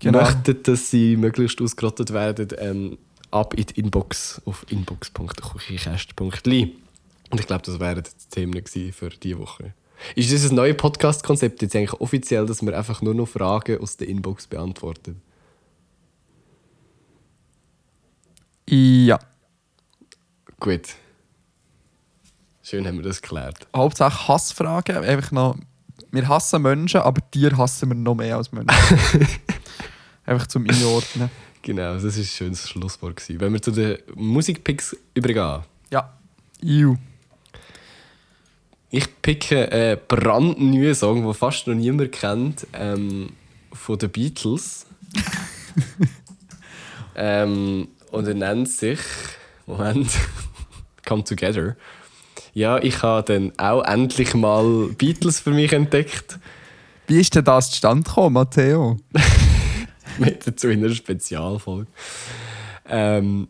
[0.00, 0.20] Genau.
[0.20, 2.98] möchtet, dass sie möglichst ausgerottet werden, ähm,
[3.30, 6.76] ab in die Inbox auf inbox.kuchikäst.li.
[7.36, 9.74] Und ich glaube, das wären die Themen für diese Woche.
[10.14, 13.98] Ist das ein neues Podcast-Konzept jetzt eigentlich offiziell, dass wir einfach nur noch Fragen aus
[13.98, 15.20] der Inbox beantworten?
[18.66, 19.18] Ja.
[20.60, 20.94] Gut.
[22.62, 23.68] Schön haben wir das geklärt.
[23.76, 25.58] Hauptsache Hassfragen, einfach noch,
[26.12, 28.70] wir hassen Menschen, aber Tiere hassen wir noch mehr als Menschen.
[30.24, 31.28] einfach zum Einordnen.
[31.60, 33.16] Genau, das ist ein schönes Schlusswort.
[33.16, 33.40] Gewesen.
[33.40, 35.64] Wenn wir zu den Musikpicks übergehen.
[35.90, 36.18] Ja.
[36.62, 36.96] Iu.
[38.90, 43.30] Ich picke einen brandneuen Song, den fast noch niemand kennt, ähm,
[43.72, 44.86] von den Beatles.
[47.16, 49.00] Ähm, und er nennt sich.
[49.66, 50.10] Moment.
[51.06, 51.76] Come Together.
[52.52, 56.38] Ja, ich habe dann auch endlich mal Beatles für mich entdeckt.
[57.06, 58.98] Wie ist denn das zustande gekommen, Matteo?
[60.18, 61.90] Mit dazu in einer Spezialfolge.
[62.88, 63.48] Ähm,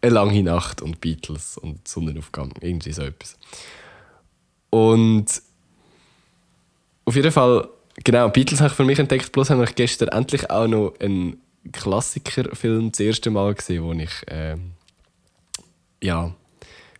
[0.00, 3.36] eine lange Nacht und Beatles und Sonnenaufgang, irgendwie so etwas.
[4.70, 5.26] Und
[7.04, 7.68] auf jeden Fall,
[8.04, 11.40] genau, Beatles habe ich für mich entdeckt, bloß habe ich gestern endlich auch noch einen
[11.72, 14.72] Klassikerfilm das erste Mal gesehen, wo ich ähm,
[16.02, 16.34] ja,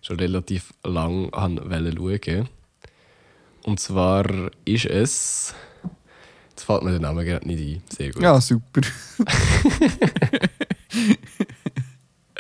[0.01, 2.49] schon relativ lang wollte schauen.
[3.65, 4.25] Und zwar
[4.65, 5.55] ist es.
[6.51, 7.83] Jetzt fällt mir der Name gerade nicht ein.
[7.95, 8.23] Sehr gut.
[8.23, 8.81] Ja, super.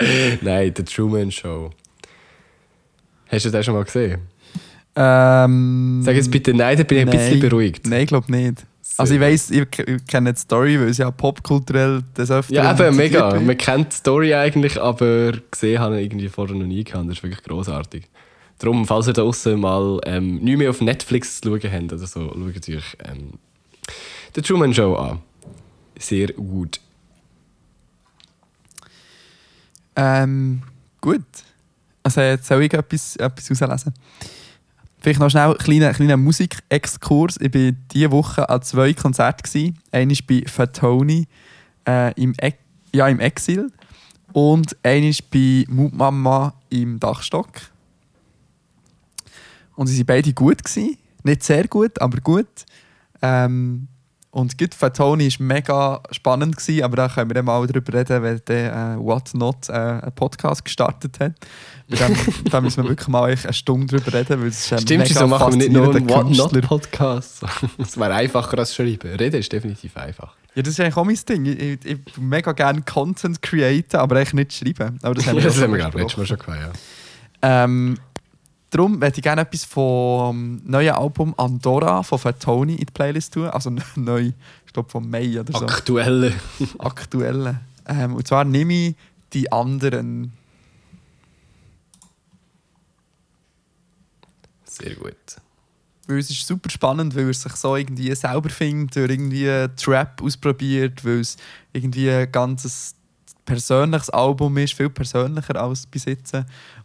[0.41, 1.71] Nein, The Truman Show.
[3.27, 4.23] Hast du das schon mal gesehen?
[5.01, 7.49] Ähm, Sag jetzt bitte nein, dann bin ich ein bisschen nein.
[7.49, 7.87] beruhigt.
[7.87, 8.65] Nein, ich glaube nicht.
[8.97, 12.73] Also ich weiss, ich, ich kenne die Story, weil es ja popkulturell das öfter Ja,
[12.73, 13.31] eben, mega.
[13.31, 13.45] wird.
[13.45, 17.09] Man kennt die Story eigentlich, aber gesehen habe ich irgendwie vorher noch nie gehabt.
[17.09, 18.09] Das ist wirklich großartig.
[18.59, 22.07] Darum, falls ihr da draußen mal ähm, nicht mehr auf Netflix zu schauen habt oder
[22.07, 23.35] so, schaut euch ähm,
[24.35, 25.21] The Truman Show an.
[25.97, 26.81] Sehr gut.
[29.95, 30.63] Ähm,
[31.01, 31.23] gut.
[32.03, 33.95] Also jetzt soll ich etwas, etwas rauslesen.
[35.01, 37.37] Vielleicht noch schnell einen kleinen, kleinen Musikexkurs.
[37.41, 39.79] Ich war diese Woche an zwei Konzerten.
[39.93, 41.27] Eines bei Fatoni
[41.87, 42.53] äh, im, e
[42.93, 43.71] ja, im Exil
[44.33, 47.49] und eines bei Mutmama im Dachstock.
[49.77, 50.65] Und sie waren beide gut.
[50.65, 50.99] Gewesen.
[51.23, 52.67] Nicht sehr gut, aber gut.
[53.23, 53.89] Ähm,
[54.39, 58.23] und gut, Fatoni war mega spannend, gewesen, aber da können wir dann mal darüber reden,
[58.23, 61.33] weil der äh, What Not äh, einen Podcast gestartet hat.
[61.89, 62.17] Dem,
[62.51, 65.11] da müssen wir wirklich mal eine Stunde darüber reden, weil es ist ein Stimmt, mega
[65.11, 66.31] wieso machen wir nicht nur einen What.
[66.31, 67.43] Not Podcast?
[67.79, 69.15] Es wäre einfacher als schreiben.
[69.17, 70.35] Reden ist definitiv einfach.
[70.55, 71.45] Ja, das ist eigentlich auch mein Ding.
[71.47, 74.99] Ich, ich, ich tu mega gerne Content createn, aber eigentlich nicht schreiben.
[75.03, 76.71] Aber das haben wir, das ja haben wir letztes Mal schon gehabt, ja.
[77.41, 77.99] Ähm,
[78.71, 83.47] darum möchte ich gerne etwas vom neuen Album Andorra von Fatoni in die Playlist tun.
[83.47, 84.33] Also neu,
[84.67, 85.65] ich glaube vom Mai oder so.
[85.67, 86.33] Aktuelle.
[86.79, 87.61] Aktuelle.
[87.87, 88.97] Ähm, und zwar nehme ich
[89.33, 90.33] die anderen.
[94.65, 95.15] Sehr gut.
[96.07, 100.23] Weil es ist super spannend, weil er sich so irgendwie selber findet, durch irgendwie Trap
[100.23, 101.37] ausprobiert, weil es
[101.73, 102.95] irgendwie ein ganzes
[103.49, 106.35] persönliches Album ist, viel persönlicher als jetzt.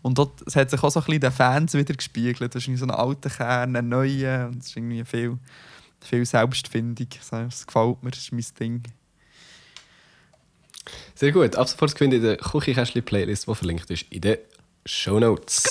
[0.01, 2.55] Und dort, es hat sich auch so ein bisschen den Fans wieder gespiegelt.
[2.55, 4.47] Das ist so ein alter Kern, ein neuer.
[4.47, 5.37] Und es ist irgendwie viel,
[5.99, 7.07] viel Selbstfindung.
[7.29, 8.83] Das gefällt mir, das ist mein Ding.
[11.15, 11.57] Sehr gut.
[11.57, 14.37] Ab sofort gewinnt in der Küchenkästchen-Playlist, die verlinkt ist in den
[14.85, 15.63] Show Notes.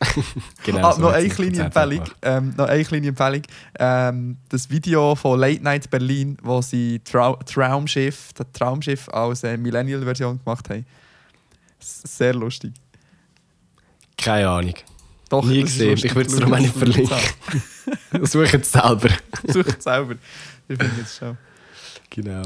[0.64, 2.04] Genau, ah, so noch eine kleine Empfehlung.
[2.22, 3.42] Ähm, noch eine kleine Empfehlung.
[3.78, 9.56] Ähm, das Video von Late Night Berlin, wo sie Trau Traumschiff, das Traumschiff als äh,
[9.56, 10.86] Millennial-Version gemacht haben.
[11.80, 12.72] S- Sehr lustig.
[14.16, 14.74] Keine Ahnung.
[15.28, 15.96] Doch, Nie gesehen.
[15.96, 17.16] Ich würde es darum auch nicht verlinken.
[18.26, 19.10] Suche es selber.
[19.46, 20.14] Such es selber.
[20.68, 21.38] Ich finde es schon.
[22.10, 22.42] Genau.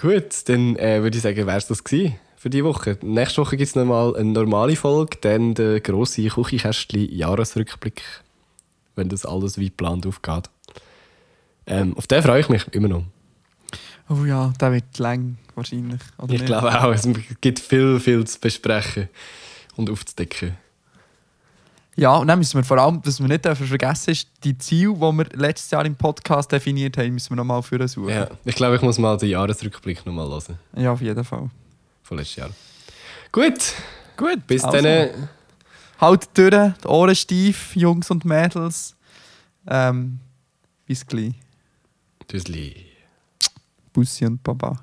[0.00, 2.98] Gut, dann äh, würde ich sagen, wäre es das gewesen für diese Woche.
[3.02, 8.02] Nächste Woche gibt es nochmal eine normale Folge, dann der grosse Küchenkästchen-Jahresrückblick,
[8.96, 10.50] wenn das alles wie geplant aufgeht.
[11.68, 13.04] Ähm, auf den freue ich mich immer noch.
[14.08, 16.00] Oh ja, der wird lang wahrscheinlich.
[16.18, 16.46] Oder Ich nicht?
[16.46, 17.08] glaube auch, es
[17.40, 19.08] gibt viel, viel zu besprechen
[19.76, 20.56] und aufzudecken.
[21.94, 24.94] Ja, und dann müssen wir vor allem, was wir nicht dürfen vergessen ist, die Ziele,
[24.94, 28.08] die wir letztes Jahr im Podcast definiert haben, müssen wir nochmal für suchen.
[28.08, 30.58] Ja, ich glaube, ich muss mal den Jahresrückblick nochmal hören.
[30.74, 31.48] ja, auf jeden Fall.
[32.12, 32.50] Von letztes Jahr.
[33.32, 33.72] Gut,
[34.18, 34.82] Gut, bis also.
[34.82, 35.30] dann.
[35.98, 38.94] Halt durch, die Ohren steif, Jungs und Mädels.
[39.66, 40.20] Ähm,
[40.84, 41.32] bis gleich.
[42.28, 42.84] Tschüssli.
[43.94, 44.78] Bussi und Baba.